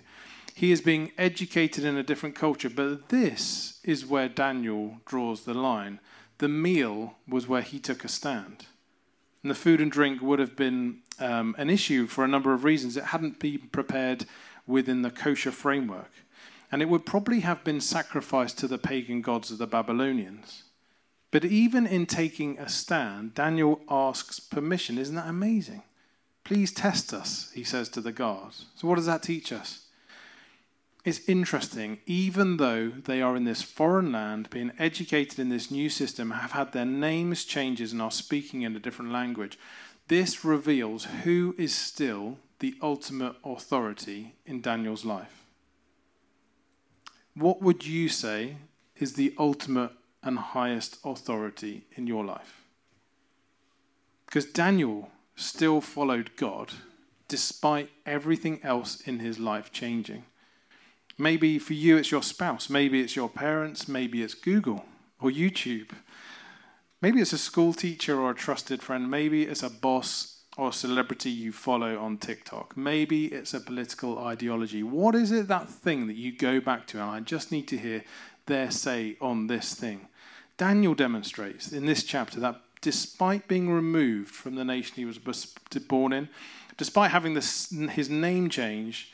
He 0.54 0.72
is 0.72 0.80
being 0.80 1.12
educated 1.18 1.84
in 1.84 1.98
a 1.98 2.04
different 2.04 2.36
culture, 2.36 2.70
but 2.70 3.10
this 3.10 3.82
is 3.84 4.06
where 4.06 4.30
Daniel 4.30 5.02
draws 5.06 5.44
the 5.44 5.54
line. 5.54 6.00
The 6.38 6.48
meal 6.48 7.18
was 7.28 7.46
where 7.48 7.62
he 7.62 7.78
took 7.78 8.06
a 8.06 8.08
stand. 8.08 8.68
And 9.44 9.52
the 9.52 9.56
food 9.56 9.82
and 9.82 9.91
drink 9.91 10.22
would 10.22 10.39
have 10.39 10.56
been 10.56 11.00
um, 11.20 11.56
an 11.58 11.70
issue 11.70 12.08
for 12.08 12.24
a 12.24 12.30
number 12.30 12.54
of 12.54 12.63
reasons. 12.63 12.96
It 12.96 13.06
hadn't 13.06 13.39
been 13.39 13.68
prepared 13.74 14.26
within 14.65 15.02
the 15.02 15.12
kosher 15.12 15.52
framework 15.52 16.10
and 16.76 16.82
it 16.82 16.90
would 16.90 17.06
probably 17.06 17.40
have 17.40 17.64
been 17.64 17.80
sacrificed 17.80 18.60
to 18.60 18.68
the 18.68 18.78
pagan 18.78 19.22
gods 19.22 19.50
of 19.50 19.58
the 19.58 19.66
Babylonians. 19.66 20.64
But 21.32 21.46
even 21.46 21.88
in 21.88 22.06
taking 22.06 22.60
a 22.60 22.68
stand, 22.68 23.34
Daniel 23.34 23.80
asks 23.90 24.42
permission. 24.42 24.98
Isn't 24.98 25.16
that 25.16 25.30
amazing? 25.30 25.84
Please 26.44 26.74
test 26.74 27.14
us, 27.14 27.50
he 27.56 27.64
says 27.64 27.88
to 27.88 28.02
the 28.02 28.12
guards. 28.12 28.66
So, 28.76 28.90
what 28.90 28.96
does 28.96 29.06
that 29.06 29.24
teach 29.24 29.54
us? 29.54 29.86
It's 31.06 31.30
interesting, 31.30 32.00
even 32.08 32.58
though 32.58 32.90
they 32.90 33.22
are 33.22 33.38
in 33.38 33.46
this 33.46 33.62
foreign 33.62 34.12
land, 34.12 34.50
being 34.50 34.74
educated 34.78 35.40
in 35.40 35.48
this 35.48 35.72
new 35.72 35.88
system, 35.88 36.32
have 36.32 36.52
had 36.52 36.74
their 36.74 36.84
names 36.84 37.46
changes 37.46 37.94
and 37.94 38.02
are 38.02 38.12
speaking 38.12 38.64
in 38.64 38.76
a 38.76 38.80
different 38.80 39.14
language, 39.14 39.58
this 40.10 40.44
reveals 40.44 41.06
who 41.24 41.56
is 41.58 41.74
still 41.74 42.38
the 42.60 42.76
ultimate 42.82 43.38
authority 43.46 44.36
in 44.46 44.60
Daniel's 44.60 45.06
life 45.06 45.44
what 47.36 47.62
would 47.62 47.86
you 47.86 48.10
say 48.10 48.58
is 48.98 49.13
the 49.13 49.34
ultimate 49.38 49.91
and 50.24 50.39
highest 50.39 50.98
authority 51.04 51.86
in 51.95 52.08
your 52.08 52.24
life? 52.26 52.63
Because 54.26 54.45
Daniel 54.45 55.12
still 55.36 55.82
followed 55.82 56.32
God 56.38 56.71
despite 57.28 57.89
everything 58.06 58.60
else 58.63 59.02
in 59.02 59.19
his 59.19 59.39
life 59.39 59.71
changing. 59.71 60.24
Maybe 61.17 61.60
for 61.60 61.74
you 61.74 61.98
it's 61.98 62.12
your 62.12 62.24
spouse, 62.24 62.69
maybe 62.69 63.02
it's 63.02 63.15
your 63.15 63.30
parents, 63.30 63.88
maybe 63.88 64.21
it's 64.21 64.34
Google 64.34 64.86
or 65.19 65.30
YouTube. 65.30 65.91
Maybe 67.02 67.21
it's 67.21 67.34
a 67.34 67.38
school 67.38 67.74
teacher 67.74 68.19
or 68.19 68.32
a 68.32 68.36
trusted 68.36 68.82
friend, 68.82 69.10
maybe 69.10 69.43
it's 69.43 69.63
a 69.63 69.69
boss 69.69 70.35
or 70.58 70.72
celebrity 70.72 71.30
you 71.30 71.52
follow 71.52 72.00
on 72.00 72.18
TikTok. 72.18 72.78
Maybe 72.78 73.26
it's 73.26 73.54
a 73.54 73.60
political 73.60 74.18
ideology. 74.20 74.84
What 74.84 75.15
is 75.15 75.32
it, 75.32 75.48
that 75.48 75.68
thing 75.68 76.08
that 76.08 76.15
you 76.15 76.32
go 76.32 76.60
back 76.60 76.88
to? 76.88 77.02
And 77.02 77.10
I 77.10 77.20
just 77.20 77.52
need 77.52 77.68
to 77.70 77.78
hear 77.78 78.04
their 78.46 78.72
say 78.72 79.18
on 79.20 79.48
this 79.48 79.74
thing. 79.74 80.08
Daniel 80.58 80.96
demonstrates 80.96 81.72
in 81.72 81.86
this 81.86 82.04
chapter 82.04 82.39
that 82.39 82.62
despite 82.82 83.48
being 83.48 83.70
removed 83.70 84.34
from 84.34 84.56
the 84.56 84.63
nation 84.63 84.96
he 84.96 85.06
was 85.06 85.18
born 85.88 86.13
in, 86.13 86.30
despite 86.78 87.12
having 87.12 87.34
this, 87.34 87.70
his 87.91 88.10
name 88.10 88.50
changed 88.50 89.10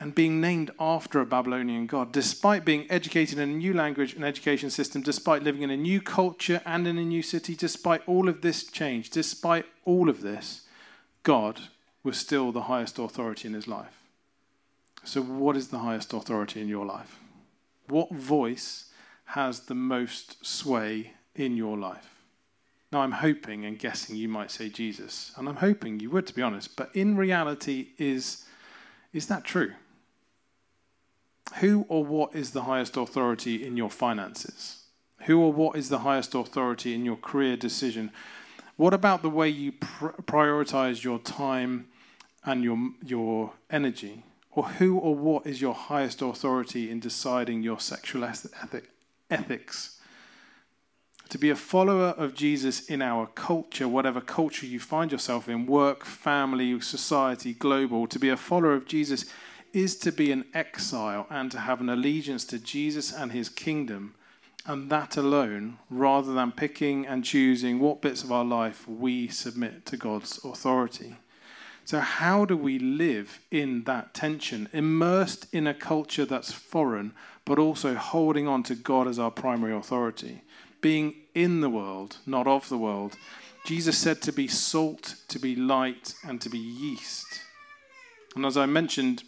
and 0.00 0.14
being 0.14 0.40
named 0.40 0.70
after 0.80 1.20
a 1.20 1.26
Babylonian 1.26 1.86
god, 1.86 2.10
despite 2.10 2.64
being 2.64 2.86
educated 2.90 3.38
in 3.38 3.50
a 3.50 3.52
new 3.52 3.74
language 3.74 4.14
and 4.14 4.24
education 4.24 4.70
system, 4.70 5.02
despite 5.02 5.42
living 5.42 5.60
in 5.60 5.70
a 5.70 5.76
new 5.76 6.00
culture 6.00 6.62
and 6.64 6.88
in 6.88 6.96
a 6.96 7.04
new 7.04 7.20
city, 7.20 7.54
despite 7.54 8.02
all 8.08 8.26
of 8.26 8.40
this 8.40 8.64
change, 8.64 9.10
despite 9.10 9.66
all 9.84 10.08
of 10.08 10.22
this, 10.22 10.62
God 11.22 11.60
was 12.02 12.16
still 12.16 12.50
the 12.50 12.62
highest 12.62 12.98
authority 12.98 13.46
in 13.46 13.52
his 13.52 13.68
life. 13.68 14.00
So, 15.04 15.20
what 15.20 15.54
is 15.54 15.68
the 15.68 15.80
highest 15.80 16.14
authority 16.14 16.62
in 16.62 16.68
your 16.68 16.86
life? 16.86 17.18
What 17.88 18.10
voice 18.10 18.86
has 19.26 19.60
the 19.60 19.74
most 19.74 20.44
sway 20.44 21.12
in 21.34 21.56
your 21.58 21.76
life? 21.76 22.22
Now, 22.90 23.02
I'm 23.02 23.12
hoping 23.12 23.66
and 23.66 23.78
guessing 23.78 24.16
you 24.16 24.28
might 24.28 24.50
say 24.50 24.70
Jesus, 24.70 25.32
and 25.36 25.46
I'm 25.46 25.56
hoping 25.56 26.00
you 26.00 26.08
would, 26.10 26.26
to 26.26 26.34
be 26.34 26.42
honest, 26.42 26.74
but 26.74 26.90
in 26.94 27.16
reality, 27.16 27.88
is, 27.98 28.46
is 29.12 29.26
that 29.26 29.44
true? 29.44 29.72
Who 31.58 31.84
or 31.88 32.04
what 32.04 32.34
is 32.34 32.52
the 32.52 32.62
highest 32.62 32.96
authority 32.96 33.66
in 33.66 33.76
your 33.76 33.90
finances? 33.90 34.84
Who 35.22 35.40
or 35.40 35.52
what 35.52 35.76
is 35.76 35.88
the 35.88 36.00
highest 36.00 36.34
authority 36.34 36.94
in 36.94 37.04
your 37.04 37.16
career 37.16 37.56
decision? 37.56 38.10
What 38.76 38.94
about 38.94 39.22
the 39.22 39.28
way 39.28 39.48
you 39.48 39.72
pr- 39.72 40.22
prioritize 40.22 41.04
your 41.04 41.18
time 41.18 41.88
and 42.44 42.64
your, 42.64 42.78
your 43.04 43.52
energy? 43.68 44.24
Or 44.52 44.64
who 44.64 44.96
or 44.98 45.14
what 45.14 45.46
is 45.46 45.60
your 45.60 45.74
highest 45.74 46.22
authority 46.22 46.90
in 46.90 47.00
deciding 47.00 47.62
your 47.62 47.78
sexual 47.78 48.24
ethic, 48.24 48.88
ethics? 49.30 49.98
To 51.28 51.38
be 51.38 51.50
a 51.50 51.56
follower 51.56 52.08
of 52.16 52.34
Jesus 52.34 52.86
in 52.86 53.02
our 53.02 53.26
culture, 53.26 53.86
whatever 53.86 54.20
culture 54.20 54.66
you 54.66 54.80
find 54.80 55.12
yourself 55.12 55.48
in 55.48 55.66
work, 55.66 56.04
family, 56.04 56.80
society, 56.80 57.52
global 57.52 58.06
to 58.08 58.18
be 58.18 58.30
a 58.30 58.36
follower 58.36 58.74
of 58.74 58.86
Jesus 58.86 59.26
is 59.72 59.96
to 59.96 60.12
be 60.12 60.32
an 60.32 60.44
exile 60.54 61.26
and 61.30 61.50
to 61.50 61.60
have 61.60 61.80
an 61.80 61.88
allegiance 61.88 62.44
to 62.46 62.58
Jesus 62.58 63.12
and 63.12 63.32
his 63.32 63.48
kingdom, 63.48 64.14
and 64.66 64.90
that 64.90 65.16
alone, 65.16 65.78
rather 65.88 66.32
than 66.32 66.52
picking 66.52 67.06
and 67.06 67.24
choosing 67.24 67.78
what 67.78 68.02
bits 68.02 68.22
of 68.22 68.32
our 68.32 68.44
life 68.44 68.86
we 68.88 69.28
submit 69.28 69.86
to 69.86 69.96
God's 69.96 70.44
authority. 70.44 71.16
So, 71.84 71.98
how 72.00 72.44
do 72.44 72.56
we 72.56 72.78
live 72.78 73.40
in 73.50 73.84
that 73.84 74.14
tension, 74.14 74.68
immersed 74.72 75.46
in 75.52 75.66
a 75.66 75.74
culture 75.74 76.24
that's 76.24 76.52
foreign, 76.52 77.12
but 77.44 77.58
also 77.58 77.94
holding 77.94 78.46
on 78.46 78.62
to 78.64 78.74
God 78.74 79.08
as 79.08 79.18
our 79.18 79.30
primary 79.30 79.74
authority? 79.74 80.42
Being 80.80 81.14
in 81.34 81.60
the 81.60 81.70
world, 81.70 82.18
not 82.26 82.46
of 82.46 82.68
the 82.68 82.78
world. 82.78 83.16
Jesus 83.64 83.98
said 83.98 84.22
to 84.22 84.32
be 84.32 84.48
salt, 84.48 85.16
to 85.28 85.38
be 85.38 85.54
light, 85.54 86.14
and 86.24 86.40
to 86.40 86.48
be 86.48 86.58
yeast. 86.58 87.40
And 88.36 88.46
as 88.46 88.56
I 88.56 88.66
mentioned, 88.66 89.24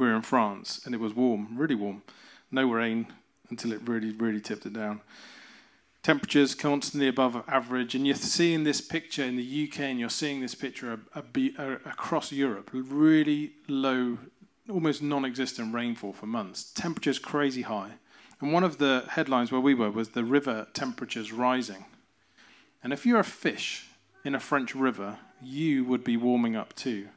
we 0.00 0.06
were 0.06 0.16
in 0.16 0.22
France 0.22 0.80
and 0.84 0.94
it 0.94 0.98
was 0.98 1.14
warm, 1.14 1.48
really 1.56 1.74
warm. 1.74 2.02
No 2.50 2.68
rain 2.68 3.06
until 3.50 3.72
it 3.72 3.86
really, 3.86 4.10
really 4.12 4.40
tipped 4.40 4.66
it 4.66 4.72
down. 4.72 5.02
Temperatures 6.02 6.54
constantly 6.54 7.08
above 7.08 7.44
average, 7.46 7.94
and 7.94 8.06
you're 8.06 8.16
seeing 8.16 8.64
this 8.64 8.80
picture 8.80 9.22
in 9.22 9.36
the 9.36 9.68
UK 9.68 9.80
and 9.80 10.00
you're 10.00 10.08
seeing 10.08 10.40
this 10.40 10.54
picture 10.54 10.98
across 11.14 12.32
Europe 12.32 12.70
really 12.72 13.52
low, 13.68 14.16
almost 14.70 15.02
non 15.02 15.26
existent 15.26 15.74
rainfall 15.74 16.14
for 16.14 16.26
months. 16.26 16.72
Temperatures 16.72 17.18
crazy 17.18 17.62
high. 17.62 17.92
And 18.40 18.54
one 18.54 18.64
of 18.64 18.78
the 18.78 19.04
headlines 19.10 19.52
where 19.52 19.60
we 19.60 19.74
were 19.74 19.90
was 19.90 20.10
the 20.10 20.24
river 20.24 20.66
temperatures 20.72 21.32
rising. 21.32 21.84
And 22.82 22.94
if 22.94 23.04
you're 23.04 23.20
a 23.20 23.24
fish 23.24 23.88
in 24.24 24.34
a 24.34 24.40
French 24.40 24.74
river, 24.74 25.18
you 25.42 25.84
would 25.84 26.02
be 26.02 26.16
warming 26.16 26.56
up 26.56 26.74
too, 26.74 27.08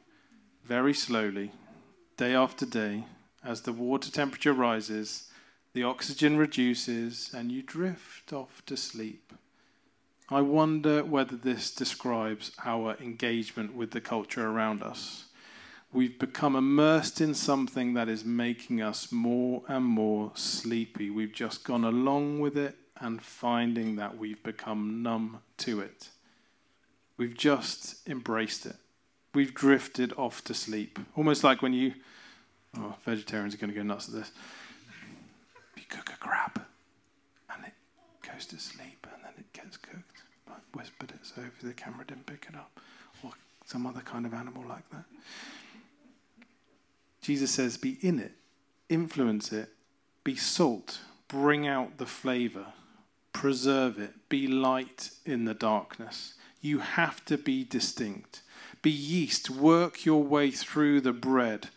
very 0.66 0.94
slowly, 0.94 1.54
day 2.18 2.36
after 2.36 2.66
day, 2.66 3.06
as 3.44 3.62
the 3.62 3.74
water 3.74 4.12
temperature 4.12 4.54
rises, 4.54 5.30
the 5.74 5.84
oxygen 5.84 6.38
reduces, 6.38 7.32
and 7.34 7.52
you 7.52 7.64
drift 7.64 8.32
off 8.32 8.64
to 8.68 8.78
sleep. 8.78 9.34
I 10.30 10.42
wonder 10.42 11.04
whether 11.04 11.36
this 11.36 11.72
describes 11.72 12.52
our 12.64 12.96
engagement 12.98 13.76
with 13.76 13.92
the 13.92 14.02
culture 14.02 14.48
around 14.48 14.84
us. 14.84 15.26
We've 15.92 16.18
become 16.18 16.56
immersed 16.56 17.22
in 17.22 17.34
something 17.34 17.94
that 17.94 18.10
is 18.10 18.24
making 18.24 18.82
us 18.82 19.12
more 19.12 19.64
and 19.68 19.86
more 19.86 20.32
sleepy. 20.36 21.10
We've 21.10 21.34
just 21.34 21.64
gone 21.64 21.84
along 21.84 22.40
with 22.40 22.58
it 22.58 22.78
and 23.00 23.22
finding 23.22 23.96
that 23.98 24.18
we've 24.18 24.42
become 24.42 25.04
numb 25.04 25.40
to 25.58 25.82
it. 25.82 26.10
We've 27.18 27.38
just 27.38 28.08
embraced 28.08 28.66
it 28.66 28.78
we've 29.34 29.54
drifted 29.54 30.14
off 30.14 30.44
to 30.46 30.54
sleep. 30.54 31.00
Almost 31.16 31.44
like 31.44 31.62
when 31.62 31.74
you, 31.74 31.94
oh, 32.78 32.96
vegetarians 33.04 33.54
are 33.54 33.58
going 33.58 33.72
to 33.72 33.76
go 33.76 33.84
nuts 33.84 34.08
at 34.08 34.16
this. 34.16 34.32
You 35.76 35.84
cook 35.90 36.12
a 36.14 36.18
crab 36.18 36.62
and 37.54 37.66
it 37.66 37.74
goes 38.28 38.46
to 38.48 38.60
sleep 38.60 39.08
and 39.14 39.24
then 39.24 39.34
it 39.38 39.52
gets 39.54 39.78
cooked. 39.78 40.24
I 40.48 40.54
whispered 40.78 41.12
it 41.12 41.20
so 41.24 41.42
the 41.62 41.74
camera 41.74 42.06
didn't 42.06 42.26
pick 42.26 42.48
it 42.50 42.56
up. 42.56 42.80
Or 43.24 43.32
some 43.66 43.86
other 43.86 44.02
kind 44.02 44.26
of 44.26 44.34
animal 44.34 44.64
like 44.68 44.90
that. 44.92 45.06
Jesus 47.22 47.52
says, 47.52 47.78
be 47.78 47.98
in 48.02 48.20
it, 48.20 48.34
influence 48.90 49.54
it, 49.54 49.70
be 50.24 50.36
salt, 50.36 51.00
bring 51.30 51.66
out 51.66 51.98
the 51.98 52.06
flavor, 52.06 52.66
preserve 53.32 53.98
it, 53.98 54.12
be 54.30 54.46
light 54.48 55.10
in 55.26 55.46
the 55.46 55.54
darkness. 55.54 56.34
You 56.62 56.80
have 56.80 57.24
to 57.26 57.38
be 57.38 57.64
distinct. 57.64 58.42
Be 58.84 58.92
yeast, 58.92 59.50
work 59.50 60.06
your 60.06 60.22
way 60.22 60.52
through 60.52 61.00
the 61.02 61.14
bread 61.14 61.70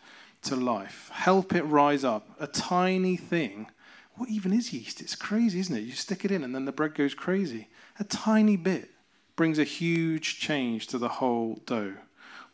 to 0.43 0.57
life. 0.57 1.09
Help 1.13 1.55
it 1.55 1.63
rise 1.63 2.03
up. 2.03 2.29
A 2.37 2.47
tiny 2.47 3.15
thing. 3.15 3.67
What 4.15 4.29
even 4.29 4.51
is 4.51 4.73
yeast? 4.73 4.99
It's 4.99 5.15
crazy, 5.15 5.59
isn't 5.61 5.75
it? 5.75 5.81
You 5.81 5.93
stick 5.93 6.25
it 6.25 6.31
in 6.31 6.43
and 6.43 6.53
then 6.53 6.65
the 6.65 6.73
bread 6.73 6.95
goes 6.95 7.13
crazy. 7.13 7.69
A 7.97 8.03
tiny 8.03 8.57
bit 8.57 8.89
brings 9.37 9.57
a 9.57 9.63
huge 9.63 10.37
change 10.37 10.87
to 10.87 10.97
the 10.97 11.07
whole 11.07 11.61
dough. 11.65 11.93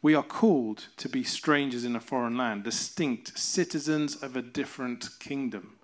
We 0.03 0.13
are 0.13 0.23
called 0.23 0.87
to 0.97 1.09
be 1.09 1.23
strangers 1.23 1.83
in 1.83 1.95
a 1.95 1.99
foreign 1.99 2.37
land, 2.37 2.63
distinct 2.63 3.39
citizens 3.39 4.21
of 4.21 4.35
a 4.35 4.41
different 4.43 5.09
kingdom. 5.19 5.77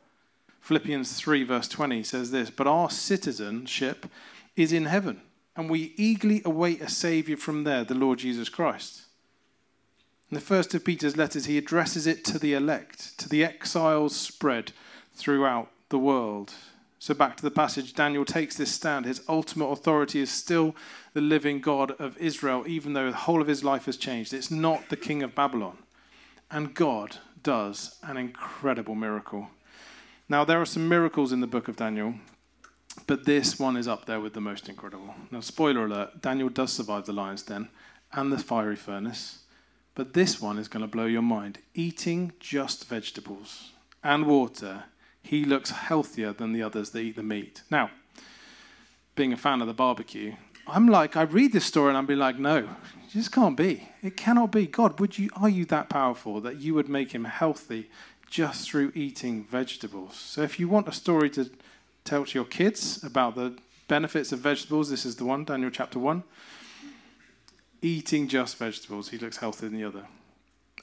Philippians 0.62 1.14
3, 1.14 1.44
verse 1.44 1.68
20 1.68 2.04
says 2.04 2.30
this 2.30 2.52
But 2.52 2.68
our 2.68 2.92
citizenship 2.92 4.06
is 4.56 4.72
in 4.72 4.86
heaven 4.86 5.22
and 5.56 5.70
we 5.70 5.94
eagerly 5.98 6.42
await 6.46 6.82
a 6.82 6.90
Saviour 6.90 7.38
from 7.38 7.64
there, 7.64 7.84
the 7.84 7.96
Lord 7.96 8.20
Jesus 8.20 8.50
Christ. 8.50 9.04
In 10.32 10.36
the 10.36 10.42
first 10.42 10.74
of 10.76 10.86
Peter's 10.86 11.18
letters, 11.18 11.46
he 11.46 11.58
addresses 11.58 12.06
it 12.06 12.24
to 12.26 12.38
the 12.38 12.54
elect, 12.54 13.18
to 13.20 13.28
the 13.28 13.44
exiles 13.44 14.16
spread 14.16 14.72
throughout 15.14 15.70
the 15.90 15.98
world. 15.98 16.54
So, 17.00 17.14
back 17.14 17.38
to 17.38 17.44
the 17.44 17.50
passage, 17.50 17.94
Daniel 17.94 18.26
takes 18.26 18.58
this 18.58 18.72
stand. 18.72 19.06
His 19.06 19.22
ultimate 19.28 19.68
authority 19.68 20.20
is 20.20 20.30
still 20.30 20.76
the 21.14 21.22
living 21.22 21.62
God 21.62 21.92
of 21.92 22.18
Israel, 22.18 22.66
even 22.68 22.94
though 22.94 23.10
the 23.10 23.18
whole 23.18 23.42
of 23.42 23.48
his 23.48 23.64
life 23.64 23.86
has 23.86 23.98
changed. 23.98 24.34
It's 24.34 24.52
not 24.52 24.90
the 24.90 24.98
king 24.98 25.24
of 25.24 25.34
Babylon. 25.34 25.78
And 26.52 26.74
God 26.74 27.18
does 27.42 27.96
an 28.04 28.18
incredible 28.18 28.96
miracle. 28.96 29.48
Now, 30.28 30.44
there 30.44 30.62
are 30.62 30.66
some 30.66 30.90
miracles 30.90 31.32
in 31.32 31.40
the 31.40 31.48
book 31.48 31.68
of 31.68 31.78
Daniel. 31.78 32.16
But 33.10 33.26
this 33.26 33.58
one 33.58 33.76
is 33.76 33.88
up 33.88 34.06
there 34.06 34.20
with 34.20 34.34
the 34.34 34.40
most 34.40 34.70
incredible. 34.70 35.16
Now, 35.32 35.40
spoiler 35.40 35.86
alert 35.86 36.22
Daniel 36.22 36.48
does 36.48 36.72
survive 36.72 37.08
the 37.08 37.12
lion's 37.12 37.42
den 37.42 37.70
and 38.14 38.32
the 38.32 38.38
fiery 38.38 38.76
furnace. 38.76 39.40
But 39.96 40.14
this 40.14 40.40
one 40.40 40.60
is 40.60 40.68
going 40.68 40.84
to 40.84 40.88
blow 40.88 41.08
your 41.08 41.24
mind. 41.24 41.58
Eating 41.74 42.34
just 42.40 42.88
vegetables 42.88 43.72
and 44.04 44.28
water, 44.28 44.84
he 45.24 45.44
looks 45.44 45.72
healthier 45.72 46.34
than 46.34 46.54
the 46.54 46.62
others 46.62 46.92
that 46.92 47.00
eat 47.00 47.16
the 47.16 47.24
meat. 47.24 47.64
Now, 47.72 47.90
being 49.16 49.34
a 49.34 49.38
fan 49.38 49.62
of 49.62 49.66
the 49.66 49.74
barbecue, 49.74 50.36
I'm 50.68 50.88
like, 50.88 51.18
I 51.18 51.24
read 51.24 51.52
this 51.52 51.66
story 51.66 51.90
and 51.90 51.98
I'm 51.98 52.06
being 52.06 52.20
like, 52.20 52.38
no, 52.38 52.58
it 52.58 53.12
just 53.12 53.32
can't 53.32 53.58
be. 53.58 53.90
It 54.04 54.18
cannot 54.18 54.52
be. 54.52 54.68
God, 54.68 55.00
would 55.00 55.18
you 55.18 55.32
are 55.36 55.50
you 55.50 55.66
that 55.66 55.90
powerful 55.90 56.42
that 56.42 56.58
you 56.58 56.76
would 56.76 56.88
make 56.88 57.14
him 57.14 57.26
healthy 57.26 57.90
just 58.30 58.70
through 58.70 58.92
eating 58.94 59.46
vegetables? 59.46 60.16
So 60.16 60.44
if 60.44 60.60
you 60.60 60.70
want 60.70 60.88
a 60.88 60.92
story 60.92 61.32
to 61.32 61.50
tell 62.10 62.26
to 62.26 62.34
your 62.40 62.46
kids 62.46 63.04
about 63.04 63.36
the 63.36 63.56
benefits 63.88 64.32
of 64.32 64.40
vegetables. 64.40 64.90
This 64.90 65.06
is 65.06 65.16
the 65.18 65.26
one, 65.26 65.44
Daniel 65.44 65.70
chapter 65.70 66.00
1. 66.00 66.24
eating 67.84 68.28
just 68.28 68.58
vegetables. 68.58 69.10
He 69.10 69.20
looks 69.20 69.38
healthier 69.38 69.70
than 69.70 69.78
the 69.78 69.86
other. 69.86 70.08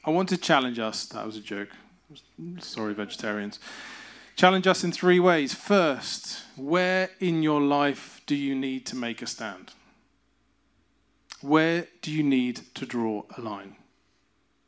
I 0.05 0.11
want 0.11 0.29
to 0.29 0.37
challenge 0.37 0.79
us. 0.79 1.05
That 1.07 1.27
was 1.27 1.37
a 1.37 1.41
joke. 1.41 1.71
Sorry, 2.61 2.95
vegetarians. 2.95 3.59
Challenge 4.37 4.69
us 4.69 4.85
in 4.85 4.93
three 4.93 5.19
ways. 5.19 5.53
First, 5.53 6.45
where 6.55 7.11
in 7.19 7.43
your 7.43 7.61
life 7.61 8.21
do 8.27 8.37
you 8.37 8.55
need 8.55 8.87
to 8.87 8.97
make 8.97 9.21
a 9.21 9.27
stand? 9.27 9.73
Where 11.41 11.89
do 12.03 12.13
you 12.13 12.23
need 12.23 12.61
to 12.75 12.87
draw 12.87 13.25
a 13.37 13.41
line? 13.41 13.75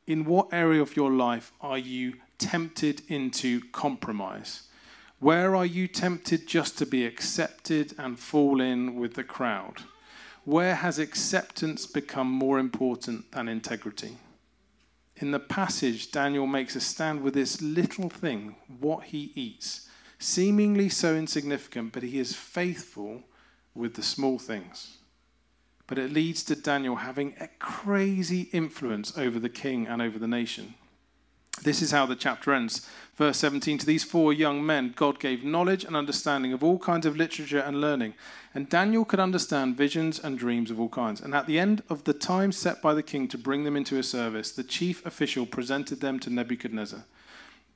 In 0.09 0.25
what 0.25 0.49
area 0.53 0.83
of 0.83 0.97
your 0.97 1.13
life 1.13 1.53
are 1.61 1.79
you 1.79 2.15
tempted 2.39 3.03
into 3.09 3.61
compromise? 3.71 4.68
Where 5.21 5.57
are 5.57 5.67
you 5.67 5.89
tempted 5.89 6.47
just 6.47 6.79
to 6.79 6.87
be 6.87 7.05
accepted 7.05 7.93
and 7.99 8.19
fall 8.19 8.61
in 8.61 8.95
with 8.95 9.15
the 9.15 9.25
crowd? 9.25 9.83
Where 10.45 10.77
has 10.77 11.01
acceptance 11.01 11.87
become 11.87 12.31
more 12.31 12.61
important 12.61 13.33
than 13.33 13.49
integrity? 13.49 14.19
In 15.17 15.33
the 15.33 15.41
passage, 15.41 16.13
Daniel 16.13 16.47
makes 16.47 16.77
a 16.77 16.81
stand 16.81 17.23
with 17.23 17.35
this 17.35 17.61
little 17.61 18.09
thing, 18.09 18.55
what 18.79 19.05
he 19.07 19.33
eats, 19.35 19.89
seemingly 20.21 20.89
so 20.89 21.17
insignificant, 21.17 21.93
but 21.93 22.05
he 22.05 22.21
is 22.21 22.37
faithful 22.37 23.25
with 23.75 23.95
the 23.95 24.03
small 24.03 24.39
things. 24.39 24.99
But 25.89 25.99
it 25.99 26.13
leads 26.13 26.45
to 26.45 26.55
Daniel 26.55 26.97
having 26.97 27.35
a 27.41 27.49
crazy 27.59 28.43
influence 28.53 29.19
over 29.19 29.41
the 29.41 29.49
king 29.49 29.89
and 29.89 30.01
over 30.01 30.19
the 30.19 30.29
nation. 30.29 30.75
This 31.63 31.83
is 31.83 31.91
how 31.91 32.07
the 32.07 32.17
chapter 32.17 32.53
ends. 32.53 32.87
Verse 33.17 33.39
17 33.39 33.79
To 33.79 33.87
these 33.87 34.05
four 34.05 34.33
young 34.33 34.65
men, 34.65 34.95
God 34.97 35.19
gave 35.19 35.43
knowledge 35.43 35.85
and 35.85 35.97
understanding 35.97 36.53
of 36.53 36.63
all 36.63 36.79
kinds 36.79 37.05
of 37.05 37.17
literature 37.17 37.59
and 37.59 37.81
learning. 37.81 38.15
And 38.55 38.69
Daniel 38.69 39.05
could 39.05 39.21
understand 39.21 39.77
visions 39.77 40.19
and 40.19 40.39
dreams 40.39 40.71
of 40.71 40.79
all 40.79 40.89
kinds. 40.89 41.21
And 41.21 41.35
at 41.35 41.47
the 41.47 41.59
end 41.59 41.83
of 41.89 42.05
the 42.05 42.15
time 42.15 42.53
set 42.53 42.81
by 42.81 42.95
the 42.95 43.03
king 43.03 43.27
to 43.29 43.39
bring 43.39 43.65
them 43.65 43.77
into 43.77 43.97
his 43.97 44.09
service, 44.09 44.53
the 44.53 44.63
chief 44.63 45.05
official 45.05 45.47
presented 45.47 46.01
them 46.01 46.19
to 46.21 46.31
Nebuchadnezzar. 46.31 47.05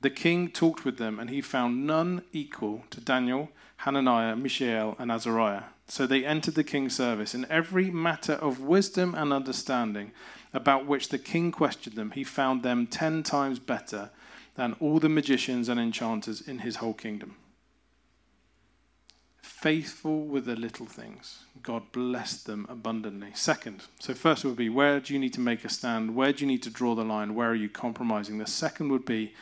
The 0.01 0.09
king 0.09 0.49
talked 0.49 0.83
with 0.83 0.97
them, 0.97 1.19
and 1.19 1.29
he 1.29 1.41
found 1.41 1.85
none 1.87 2.23
equal 2.33 2.83
to 2.89 2.99
Daniel, 2.99 3.49
Hananiah, 3.77 4.35
Mishael, 4.35 4.95
and 4.99 5.11
Azariah. 5.11 5.63
So 5.87 6.07
they 6.07 6.25
entered 6.25 6.55
the 6.55 6.63
king's 6.63 6.95
service. 6.95 7.35
In 7.35 7.45
every 7.49 7.91
matter 7.91 8.33
of 8.33 8.61
wisdom 8.61 9.13
and 9.15 9.31
understanding, 9.31 10.11
about 10.53 10.85
which 10.85 11.09
the 11.09 11.17
king 11.17 11.51
questioned 11.51 11.95
them, 11.95 12.11
he 12.11 12.23
found 12.23 12.63
them 12.63 12.87
ten 12.87 13.23
times 13.23 13.59
better 13.59 14.11
than 14.55 14.75
all 14.79 14.99
the 14.99 15.09
magicians 15.09 15.67
and 15.67 15.79
enchanters 15.79 16.41
in 16.41 16.59
his 16.59 16.77
whole 16.77 16.93
kingdom. 16.93 17.35
Faithful 19.41 20.25
with 20.25 20.45
the 20.45 20.55
little 20.55 20.85
things. 20.85 21.45
God 21.61 21.91
blessed 21.91 22.45
them 22.45 22.65
abundantly. 22.69 23.29
Second, 23.33 23.83
so 23.99 24.13
first 24.13 24.43
would 24.43 24.57
be 24.57 24.69
where 24.69 24.99
do 24.99 25.13
you 25.13 25.19
need 25.19 25.33
to 25.33 25.39
make 25.39 25.63
a 25.63 25.69
stand? 25.69 26.15
Where 26.15 26.33
do 26.33 26.41
you 26.41 26.47
need 26.47 26.63
to 26.63 26.69
draw 26.69 26.95
the 26.95 27.05
line? 27.05 27.33
Where 27.33 27.49
are 27.49 27.55
you 27.55 27.69
compromising? 27.69 28.37
The 28.37 28.45
second 28.45 28.89
would 28.89 29.05
be 29.05 29.33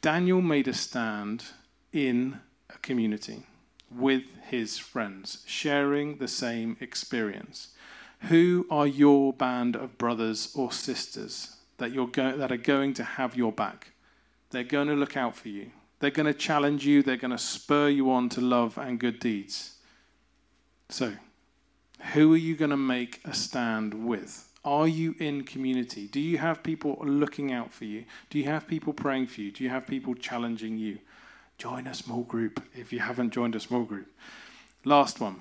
Daniel 0.00 0.40
made 0.40 0.66
a 0.66 0.72
stand 0.72 1.44
in 1.92 2.40
a 2.70 2.78
community 2.78 3.42
with 3.90 4.24
his 4.48 4.78
friends, 4.78 5.42
sharing 5.46 6.16
the 6.16 6.28
same 6.28 6.76
experience. 6.80 7.68
Who 8.22 8.66
are 8.70 8.86
your 8.86 9.32
band 9.32 9.76
of 9.76 9.98
brothers 9.98 10.52
or 10.54 10.72
sisters 10.72 11.56
that, 11.78 11.92
you're 11.92 12.06
go- 12.06 12.36
that 12.36 12.50
are 12.50 12.56
going 12.56 12.94
to 12.94 13.04
have 13.04 13.36
your 13.36 13.52
back? 13.52 13.92
They're 14.50 14.64
going 14.64 14.88
to 14.88 14.94
look 14.94 15.16
out 15.16 15.36
for 15.36 15.48
you. 15.48 15.70
They're 15.98 16.10
going 16.10 16.26
to 16.26 16.34
challenge 16.34 16.86
you. 16.86 17.02
They're 17.02 17.16
going 17.16 17.30
to 17.30 17.38
spur 17.38 17.88
you 17.88 18.10
on 18.10 18.28
to 18.30 18.40
love 18.40 18.78
and 18.78 18.98
good 18.98 19.18
deeds. 19.18 19.76
So, 20.88 21.14
who 22.12 22.32
are 22.34 22.38
you 22.38 22.56
going 22.56 22.70
to 22.70 22.76
make 22.76 23.20
a 23.24 23.34
stand 23.34 23.94
with? 24.06 24.52
Are 24.64 24.88
you 24.88 25.14
in 25.18 25.44
community? 25.44 26.08
Do 26.08 26.20
you 26.20 26.38
have 26.38 26.62
people 26.62 26.98
looking 27.00 27.52
out 27.52 27.72
for 27.72 27.84
you? 27.84 28.04
Do 28.30 28.38
you 28.38 28.44
have 28.46 28.66
people 28.66 28.92
praying 28.92 29.28
for 29.28 29.40
you? 29.40 29.52
Do 29.52 29.64
you 29.64 29.70
have 29.70 29.86
people 29.86 30.14
challenging 30.14 30.76
you? 30.76 30.98
Join 31.56 31.86
a 31.86 31.94
small 31.94 32.22
group 32.22 32.62
if 32.74 32.92
you 32.92 32.98
haven't 32.98 33.30
joined 33.30 33.54
a 33.54 33.60
small 33.60 33.84
group. 33.84 34.08
Last 34.84 35.20
one. 35.20 35.40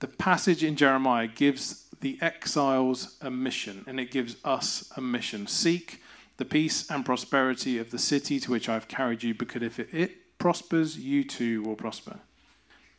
The 0.00 0.08
passage 0.08 0.64
in 0.64 0.74
Jeremiah 0.74 1.28
gives 1.28 1.86
the 2.02 2.18
exiles 2.20 3.16
a 3.20 3.30
mission, 3.30 3.84
and 3.86 3.98
it 3.98 4.10
gives 4.10 4.36
us 4.44 4.92
a 4.96 5.00
mission. 5.00 5.46
Seek 5.46 6.02
the 6.36 6.44
peace 6.44 6.90
and 6.90 7.04
prosperity 7.04 7.78
of 7.78 7.90
the 7.90 7.98
city 7.98 8.38
to 8.40 8.50
which 8.50 8.68
I've 8.68 8.88
carried 8.88 9.22
you, 9.22 9.34
because 9.34 9.62
if 9.62 9.78
it, 9.78 9.88
it 9.92 10.38
prospers, 10.38 10.98
you 10.98 11.24
too 11.24 11.62
will 11.62 11.76
prosper. 11.76 12.18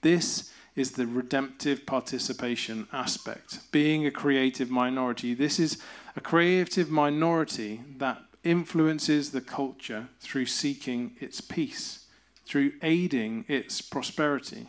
This 0.02 0.52
is 0.76 0.94
the 0.94 1.06
redemptive 1.06 1.86
participation 1.86 2.88
aspect. 2.92 3.60
Being 3.72 4.06
a 4.06 4.12
creative 4.12 4.70
minority, 4.70 5.34
this 5.34 5.60
is 5.60 5.78
a 6.16 6.22
creative 6.22 6.90
minority 6.90 7.82
that 7.98 8.22
influences 8.44 9.32
the 9.32 9.42
culture 9.42 10.08
through 10.20 10.46
seeking 10.46 11.16
its 11.20 11.42
peace, 11.42 12.06
through 12.46 12.72
aiding 12.82 13.46
its 13.48 13.82
prosperity. 13.82 14.68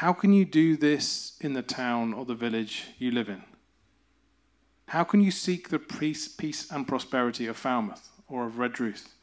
How 0.00 0.12
can 0.12 0.34
you 0.34 0.44
do 0.44 0.76
this 0.76 1.38
in 1.40 1.54
the 1.54 1.62
town 1.62 2.12
or 2.12 2.26
the 2.26 2.34
village 2.34 2.88
you 2.98 3.10
live 3.10 3.30
in? 3.30 3.42
How 4.88 5.04
can 5.04 5.22
you 5.22 5.30
seek 5.30 5.70
the 5.70 5.78
peace, 5.78 6.28
peace 6.28 6.70
and 6.70 6.86
prosperity 6.86 7.46
of 7.46 7.56
Falmouth 7.56 8.10
or 8.28 8.44
of 8.44 8.58
Redruth, 8.58 9.14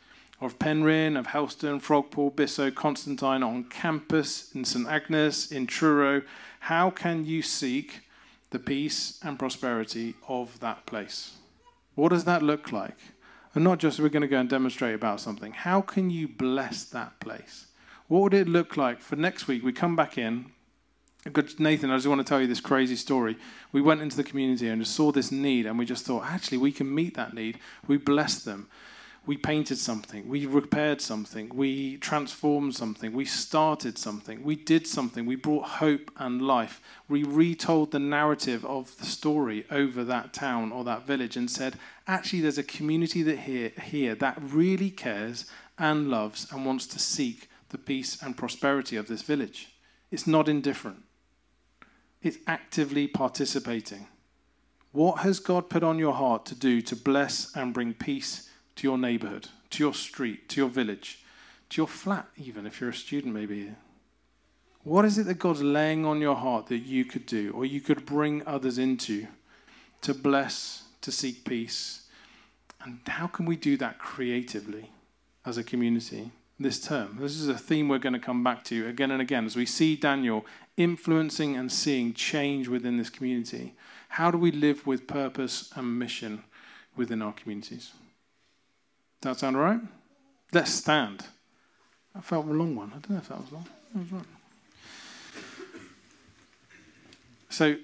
or 0.42 0.48
of 0.48 0.58
Penryn, 0.58 1.16
of 1.16 1.28
Helston, 1.28 1.80
Frogpool, 1.80 2.36
Bissoe, 2.36 2.72
Constantine, 2.72 3.44
on 3.44 3.66
campus, 3.66 4.52
in 4.56 4.66
St 4.66 4.88
Agnes, 4.88 5.52
in 5.52 5.68
Truro? 5.68 6.24
How 6.62 6.90
can 6.90 7.24
you 7.24 7.44
seek 7.44 8.02
the 8.50 8.58
peace 8.58 9.20
and 9.22 9.38
prosperity 9.38 10.16
of 10.28 10.60
that 10.62 10.88
place? 10.88 11.34
What 11.94 12.10
does 12.10 12.24
that 12.24 12.42
look 12.42 12.72
like? 12.72 12.98
And 13.54 13.64
not 13.64 13.78
just 13.78 14.00
we're 14.00 14.10
going 14.10 14.22
to 14.22 14.28
go 14.28 14.40
and 14.40 14.50
demonstrate 14.50 14.96
about 14.96 15.22
something. 15.22 15.52
How 15.52 15.82
can 15.82 16.10
you 16.10 16.28
bless 16.28 16.84
that 16.86 17.20
place? 17.20 17.68
What 18.08 18.24
would 18.24 18.34
it 18.34 18.48
look 18.48 18.76
like 18.76 19.02
for 19.02 19.16
next 19.16 19.48
week? 19.48 19.64
We 19.64 19.72
come 19.72 19.96
back 19.96 20.18
in, 20.18 20.52
Nathan, 21.58 21.90
I 21.90 21.96
just 21.96 22.08
want 22.08 22.20
to 22.20 22.26
tell 22.26 22.42
you 22.42 22.48
this 22.48 22.60
crazy 22.60 22.98
story. 22.98 23.38
We 23.72 23.82
went 23.82 24.02
into 24.02 24.18
the 24.18 24.26
community 24.26 24.68
and 24.68 24.82
just 24.82 24.94
saw 24.94 25.12
this 25.12 25.32
need, 25.32 25.66
and 25.66 25.80
we 25.80 25.86
just 25.86 26.06
thought, 26.06 26.26
actually, 26.26 26.58
we 26.58 26.74
can 26.74 26.94
meet 26.94 27.16
that 27.16 27.34
need. 27.34 27.60
We 27.88 27.96
blessed 27.96 28.44
them. 28.44 28.68
We 29.26 29.38
painted 29.38 29.78
something. 29.78 30.28
We 30.28 30.46
repaired 30.46 31.00
something. 31.00 31.48
We 31.56 31.96
transformed 31.96 32.76
something. 32.76 33.14
We 33.14 33.24
started 33.24 33.98
something. 33.98 34.44
We 34.44 34.58
did 34.58 34.86
something. 34.86 35.26
We 35.26 35.38
brought 35.38 35.66
hope 35.66 36.12
and 36.18 36.42
life. 36.42 36.82
We 37.08 37.24
retold 37.24 37.92
the 37.92 38.00
narrative 38.00 38.66
of 38.66 38.98
the 38.98 39.06
story 39.06 39.66
over 39.72 40.04
that 40.04 40.34
town 40.34 40.74
or 40.74 40.84
that 40.84 41.08
village 41.08 41.38
and 41.38 41.50
said, 41.50 41.78
actually, 42.06 42.42
there's 42.42 42.58
a 42.58 42.64
community 42.64 43.24
that 43.24 43.40
here, 43.40 43.72
here 43.82 44.14
that 44.16 44.38
really 44.42 44.92
cares 44.92 45.46
and 45.80 46.10
loves 46.10 46.52
and 46.52 46.66
wants 46.66 46.86
to 46.88 47.00
seek 47.00 47.50
the 47.70 47.78
peace 47.78 48.22
and 48.22 48.36
prosperity 48.36 48.98
of 48.98 49.08
this 49.08 49.22
village. 49.22 49.70
It's 50.12 50.28
not 50.28 50.50
indifferent. 50.50 51.04
It's 52.24 52.38
actively 52.48 53.08
participating. 53.08 54.08
What 54.94 55.20
has 55.20 55.40
God 55.40 55.70
put 55.70 55.84
on 55.84 56.00
your 56.00 56.14
heart 56.14 56.46
to 56.46 56.56
do 56.56 56.82
to 56.82 56.96
bless 56.96 57.54
and 57.56 57.74
bring 57.74 57.94
peace 57.94 58.50
to 58.78 58.88
your 58.88 58.98
neighborhood, 58.98 59.50
to 59.72 59.84
your 59.84 59.94
street, 59.94 60.48
to 60.50 60.62
your 60.62 60.70
village, 60.70 61.20
to 61.70 61.82
your 61.82 61.88
flat, 61.88 62.28
even 62.38 62.66
if 62.66 62.80
you're 62.80 62.92
a 62.92 62.94
student, 62.94 63.34
maybe? 63.34 63.72
What 64.84 65.04
is 65.04 65.18
it 65.18 65.26
that 65.26 65.40
God's 65.40 65.64
laying 65.64 66.06
on 66.06 66.22
your 66.22 66.36
heart 66.36 66.68
that 66.68 66.80
you 66.80 67.04
could 67.04 67.26
do 67.26 67.52
or 67.54 67.66
you 67.66 67.82
could 67.82 68.06
bring 68.06 68.46
others 68.48 68.78
into 68.78 69.28
to 70.02 70.14
bless, 70.14 70.84
to 71.02 71.12
seek 71.12 71.44
peace? 71.44 72.08
And 72.84 73.00
how 73.08 73.28
can 73.28 73.46
we 73.46 73.58
do 73.58 73.76
that 73.78 74.00
creatively 74.00 74.92
as 75.46 75.58
a 75.58 75.64
community? 75.64 76.32
This 76.60 76.80
term. 76.80 77.18
This 77.20 77.40
is 77.40 77.48
a 77.48 77.58
theme 77.58 77.90
we're 77.90 77.98
going 78.00 78.14
to 78.14 78.20
come 78.20 78.44
back 78.44 78.64
to 78.66 78.88
again 78.88 79.12
and 79.12 79.22
again 79.22 79.46
as 79.46 79.56
we 79.56 79.66
see 79.66 79.96
Daniel 79.96 80.46
influencing 80.78 81.56
and 81.56 81.72
seeing 81.72 82.14
change 82.14 82.68
within 82.68 82.98
this 82.98 83.10
community. 83.10 83.74
How 84.10 84.32
do 84.32 84.38
we 84.38 84.52
live 84.52 84.86
with 84.86 85.08
purpose 85.08 85.72
and 85.76 85.98
mission 85.98 86.44
within 86.96 87.22
our 87.22 87.34
communities? 87.34 87.92
Does 89.22 89.36
that 89.36 89.40
sound 89.40 89.58
right? 89.58 89.80
Let's 90.52 90.72
stand. 90.72 91.26
I 92.16 92.22
felt 92.22 92.46
a 92.46 92.52
long 92.52 92.76
one. 92.76 92.90
I 92.90 93.00
don't 93.00 93.10
know 93.12 93.18
if 93.18 93.30
that 93.30 93.42
was 93.42 93.52
long. 93.52 93.68
That 93.94 94.00
was 94.00 94.12
right. 94.12 94.26
So 97.50 97.76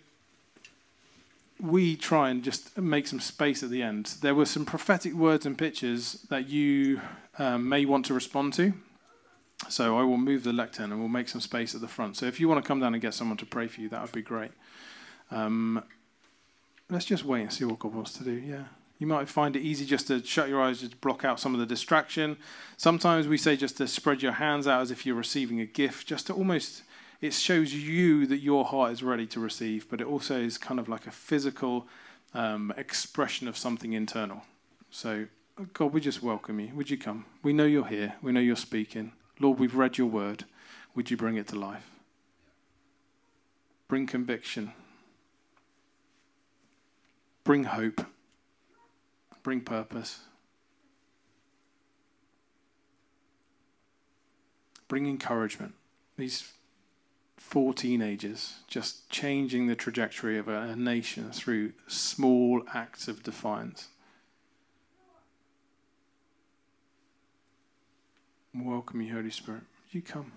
we 1.62 1.96
try 1.96 2.30
and 2.30 2.44
just 2.44 2.78
make 2.78 3.08
some 3.08 3.20
space 3.20 3.64
at 3.64 3.70
the 3.70 3.82
end. 3.82 4.16
There 4.22 4.36
were 4.36 4.46
some 4.46 4.66
prophetic 4.66 5.14
words 5.14 5.46
and 5.46 5.58
pictures 5.58 6.26
that 6.30 6.48
you 6.48 7.02
um, 7.38 7.68
may 7.68 7.86
want 7.86 8.06
to 8.06 8.14
respond 8.14 8.54
to. 8.54 8.74
So 9.68 9.98
I 9.98 10.04
will 10.04 10.18
move 10.18 10.44
the 10.44 10.54
lectern 10.54 10.92
and 10.92 11.00
we'll 11.00 11.10
make 11.10 11.28
some 11.28 11.42
space 11.42 11.76
at 11.76 11.82
the 11.82 11.88
front. 11.88 12.16
So 12.16 12.26
if 12.26 12.40
you 12.40 12.48
want 12.48 12.64
to 12.64 12.68
come 12.68 12.80
down 12.80 12.94
and 12.94 13.02
get 13.02 13.14
someone 13.14 13.38
to 13.38 13.46
pray 13.46 13.68
for 13.68 13.82
you, 13.82 13.90
that 13.90 14.02
would 14.02 14.14
be 14.14 14.22
great. 14.22 14.52
Um, 15.32 15.84
let's 16.90 17.06
just 17.06 17.26
wait 17.26 17.42
and 17.42 17.52
see 17.52 17.66
what 17.66 17.80
God 17.80 17.94
wants 17.94 18.14
to 18.14 18.24
do. 18.24 18.32
Yeah. 18.32 18.64
You 19.00 19.08
might 19.08 19.30
find 19.30 19.56
it 19.56 19.62
easy 19.62 19.86
just 19.86 20.08
to 20.08 20.24
shut 20.24 20.50
your 20.50 20.62
eyes, 20.62 20.82
just 20.82 21.00
block 21.02 21.24
out 21.24 21.40
some 21.40 21.54
of 21.54 21.60
the 21.60 21.66
distraction. 21.66 22.38
Sometimes 22.78 23.28
we 23.28 23.38
say 23.38 23.56
just 23.56 23.78
to 23.78 23.88
spread 23.88 24.22
your 24.22 24.34
hands 24.34 24.68
out 24.68 24.82
as 24.82 24.92
if 24.92 25.06
you're 25.06 25.16
receiving 25.16 25.60
a 25.62 25.66
gift, 25.66 26.08
just 26.08 26.28
to 26.28 26.34
almost, 26.34 26.84
it 27.22 27.34
shows 27.34 27.74
you 27.74 28.26
that 28.28 28.38
your 28.38 28.66
heart 28.66 28.94
is 28.94 29.04
ready 29.04 29.28
to 29.28 29.40
receive, 29.40 29.90
but 29.90 30.00
it 30.00 30.08
also 30.08 30.40
is 30.40 30.58
kind 30.58 30.80
of 30.80 30.88
like 30.88 31.06
a 31.06 31.12
physical 31.12 31.88
um, 32.34 32.74
expression 32.78 33.48
of 33.48 33.58
something 33.58 33.94
internal. 33.94 34.44
So, 34.90 35.26
God, 35.74 35.92
we 35.94 36.00
just 36.00 36.24
welcome 36.24 36.60
you. 36.60 36.72
Would 36.76 36.90
you 36.90 36.98
come? 36.98 37.26
We 37.44 37.52
know 37.52 37.66
you're 37.66 37.88
here. 37.88 38.16
We 38.22 38.32
know 38.32 38.40
you're 38.40 38.56
speaking. 38.56 39.12
Lord, 39.40 39.60
we've 39.60 39.76
read 39.76 39.98
your 39.98 40.08
word. 40.08 40.46
Would 40.96 41.12
you 41.12 41.18
bring 41.18 41.36
it 41.36 41.48
to 41.50 41.56
life? 41.60 41.90
Bring 43.88 44.08
conviction. 44.08 44.72
Bring 47.44 47.66
hope. 47.66 48.06
Bring 49.44 49.62
purpose. 49.62 50.20
Bring 54.88 55.08
encouragement. 55.08 55.74
These 56.18 56.52
four 57.50 57.74
teenagers 57.74 58.58
just 58.68 59.10
changing 59.10 59.66
the 59.66 59.76
trajectory 59.76 60.38
of 60.38 60.48
a, 60.48 60.62
a 60.62 60.76
nation 60.76 61.32
through 61.32 61.74
small 61.88 62.62
acts 62.76 63.08
of 63.08 63.24
defiance. 63.24 63.88
Welcome 68.54 69.02
you, 69.02 69.14
Holy 69.14 69.32
Spirit. 69.32 69.64
You 69.90 70.04
come. 70.04 70.32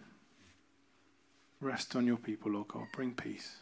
Rest 1.60 1.94
on 1.94 2.06
your 2.06 2.16
people, 2.16 2.52
Lord 2.52 2.68
God. 2.68 2.86
Bring 2.94 3.12
peace. 3.12 3.56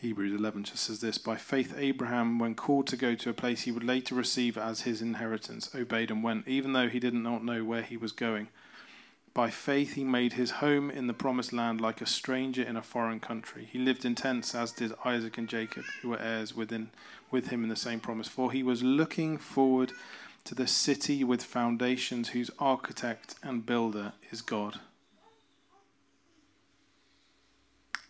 Hebrews 0.00 0.32
11 0.32 0.64
just 0.64 0.84
says 0.84 1.02
this 1.02 1.18
By 1.18 1.36
faith, 1.36 1.74
Abraham, 1.76 2.38
when 2.38 2.54
called 2.54 2.86
to 2.86 2.96
go 2.96 3.14
to 3.14 3.28
a 3.28 3.34
place 3.34 3.62
he 3.62 3.72
would 3.72 3.84
later 3.84 4.14
receive 4.14 4.56
as 4.56 4.82
his 4.82 5.02
inheritance, 5.02 5.74
obeyed 5.74 6.10
and 6.10 6.24
went, 6.24 6.48
even 6.48 6.72
though 6.72 6.88
he 6.88 6.98
did 6.98 7.12
not 7.12 7.44
know 7.44 7.64
where 7.64 7.82
he 7.82 7.98
was 7.98 8.12
going. 8.12 8.48
By 9.34 9.50
faith, 9.50 9.92
he 9.92 10.02
made 10.02 10.32
his 10.32 10.52
home 10.52 10.90
in 10.90 11.06
the 11.06 11.12
promised 11.12 11.52
land 11.52 11.82
like 11.82 12.00
a 12.00 12.06
stranger 12.06 12.62
in 12.62 12.76
a 12.76 12.82
foreign 12.82 13.20
country. 13.20 13.68
He 13.70 13.78
lived 13.78 14.06
in 14.06 14.14
tents, 14.14 14.54
as 14.54 14.72
did 14.72 14.94
Isaac 15.04 15.36
and 15.36 15.48
Jacob, 15.48 15.84
who 16.00 16.08
were 16.08 16.18
heirs 16.18 16.56
within, 16.56 16.90
with 17.30 17.48
him 17.48 17.62
in 17.62 17.68
the 17.68 17.76
same 17.76 18.00
promise. 18.00 18.26
For 18.26 18.50
he 18.50 18.62
was 18.62 18.82
looking 18.82 19.36
forward 19.36 19.92
to 20.44 20.54
the 20.54 20.66
city 20.66 21.22
with 21.22 21.44
foundations, 21.44 22.30
whose 22.30 22.50
architect 22.58 23.34
and 23.42 23.66
builder 23.66 24.14
is 24.32 24.40
God. 24.40 24.80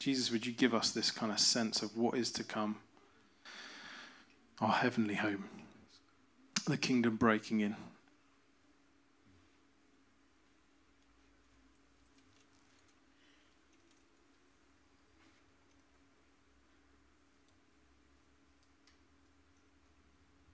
Jesus, 0.01 0.33
would 0.33 0.47
you 0.47 0.53
give 0.53 0.75
us 0.75 0.91
this 0.91 1.11
kind 1.11 1.31
of 1.31 1.39
sense 1.39 1.83
of 1.83 1.95
what 1.95 2.17
is 2.17 2.33
to 2.33 2.43
come? 2.43 2.77
Our 4.59 4.73
heavenly 4.73 5.15
home, 5.15 5.45
the 6.67 6.79
kingdom 6.79 7.17
breaking 7.17 7.61
in. 7.61 7.77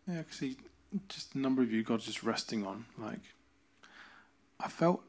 Yeah, 0.08 0.20
I 0.20 0.24
see, 0.30 0.56
just 1.08 1.36
a 1.36 1.38
number 1.38 1.62
of 1.62 1.70
you, 1.70 1.84
God's 1.84 2.06
just 2.06 2.24
resting 2.24 2.66
on. 2.66 2.86
Like, 2.98 3.20
I 4.58 4.66
felt 4.66 5.02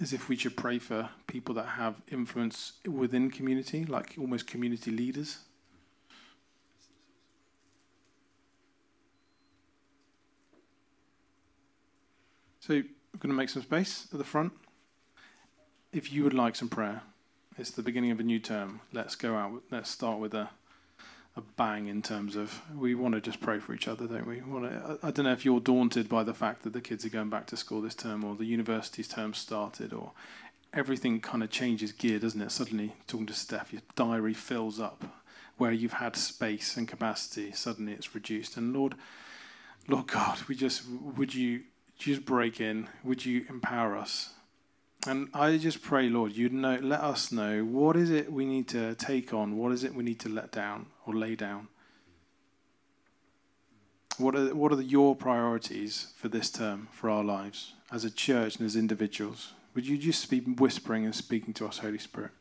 as 0.00 0.12
if 0.12 0.28
we 0.28 0.36
should 0.36 0.56
pray 0.56 0.78
for 0.78 1.08
people 1.26 1.54
that 1.54 1.66
have 1.66 1.96
influence 2.10 2.74
within 2.86 3.30
community, 3.30 3.84
like 3.84 4.14
almost 4.18 4.46
community 4.46 4.90
leaders. 4.90 5.38
So 12.60 12.74
we're 12.74 12.82
going 13.20 13.30
to 13.30 13.36
make 13.36 13.48
some 13.48 13.62
space 13.62 14.06
at 14.12 14.18
the 14.18 14.24
front. 14.24 14.52
If 15.92 16.12
you 16.12 16.24
would 16.24 16.34
like 16.34 16.56
some 16.56 16.68
prayer, 16.68 17.00
it's 17.56 17.70
the 17.70 17.82
beginning 17.82 18.10
of 18.10 18.20
a 18.20 18.24
new 18.24 18.40
term. 18.40 18.80
Let's 18.92 19.14
go 19.14 19.36
out. 19.36 19.62
Let's 19.70 19.88
start 19.88 20.18
with 20.18 20.34
a 20.34 20.50
a 21.36 21.42
bang 21.56 21.86
in 21.86 22.00
terms 22.00 22.34
of 22.34 22.62
we 22.74 22.94
want 22.94 23.14
to 23.14 23.20
just 23.20 23.40
pray 23.40 23.58
for 23.58 23.74
each 23.74 23.88
other, 23.88 24.06
don't 24.06 24.26
we? 24.26 24.40
we 24.40 24.52
want 24.52 24.70
to, 24.70 24.98
I, 25.02 25.08
I 25.08 25.10
don't 25.10 25.26
know 25.26 25.32
if 25.32 25.44
you're 25.44 25.60
daunted 25.60 26.08
by 26.08 26.22
the 26.24 26.32
fact 26.32 26.62
that 26.62 26.72
the 26.72 26.80
kids 26.80 27.04
are 27.04 27.10
going 27.10 27.28
back 27.28 27.46
to 27.48 27.56
school 27.56 27.82
this 27.82 27.94
term, 27.94 28.24
or 28.24 28.34
the 28.34 28.46
university's 28.46 29.08
term 29.08 29.34
started, 29.34 29.92
or 29.92 30.12
everything 30.72 31.20
kind 31.20 31.42
of 31.42 31.50
changes 31.50 31.92
gear, 31.92 32.18
doesn't 32.18 32.40
it? 32.40 32.50
Suddenly, 32.50 32.94
talking 33.06 33.26
to 33.26 33.34
Steph, 33.34 33.72
your 33.72 33.82
diary 33.94 34.34
fills 34.34 34.80
up 34.80 35.04
where 35.58 35.72
you've 35.72 35.94
had 35.94 36.16
space 36.16 36.76
and 36.76 36.86
capacity. 36.86 37.52
Suddenly, 37.52 37.92
it's 37.92 38.14
reduced. 38.14 38.56
And 38.56 38.74
Lord, 38.74 38.94
Lord 39.88 40.06
God, 40.06 40.40
we 40.48 40.54
just 40.54 40.82
would 41.16 41.34
you 41.34 41.62
just 41.98 42.24
break 42.24 42.60
in? 42.60 42.88
Would 43.04 43.24
you 43.24 43.44
empower 43.48 43.96
us? 43.96 44.30
And 45.06 45.28
I 45.32 45.56
just 45.56 45.82
pray, 45.82 46.08
Lord, 46.08 46.32
you'd 46.32 46.52
know, 46.52 46.78
let 46.82 47.00
us 47.00 47.30
know 47.30 47.64
what 47.64 47.96
is 47.96 48.10
it 48.10 48.32
we 48.32 48.44
need 48.44 48.66
to 48.68 48.94
take 48.96 49.32
on, 49.32 49.56
what 49.56 49.70
is 49.70 49.84
it 49.84 49.94
we 49.94 50.02
need 50.02 50.18
to 50.20 50.28
let 50.28 50.50
down 50.50 50.86
or 51.06 51.14
lay 51.14 51.36
down. 51.36 51.68
What 54.18 54.34
are, 54.34 54.54
what 54.54 54.72
are 54.72 54.76
the, 54.76 54.84
your 54.84 55.14
priorities 55.14 56.12
for 56.16 56.28
this 56.28 56.50
term, 56.50 56.88
for 56.90 57.08
our 57.08 57.22
lives, 57.22 57.74
as 57.92 58.04
a 58.04 58.10
church 58.10 58.56
and 58.56 58.66
as 58.66 58.74
individuals? 58.74 59.52
Would 59.74 59.86
you 59.86 59.96
just 59.96 60.28
be 60.28 60.40
whispering 60.40 61.04
and 61.04 61.14
speaking 61.14 61.54
to 61.54 61.66
us, 61.66 61.78
Holy 61.78 61.98
Spirit? 61.98 62.32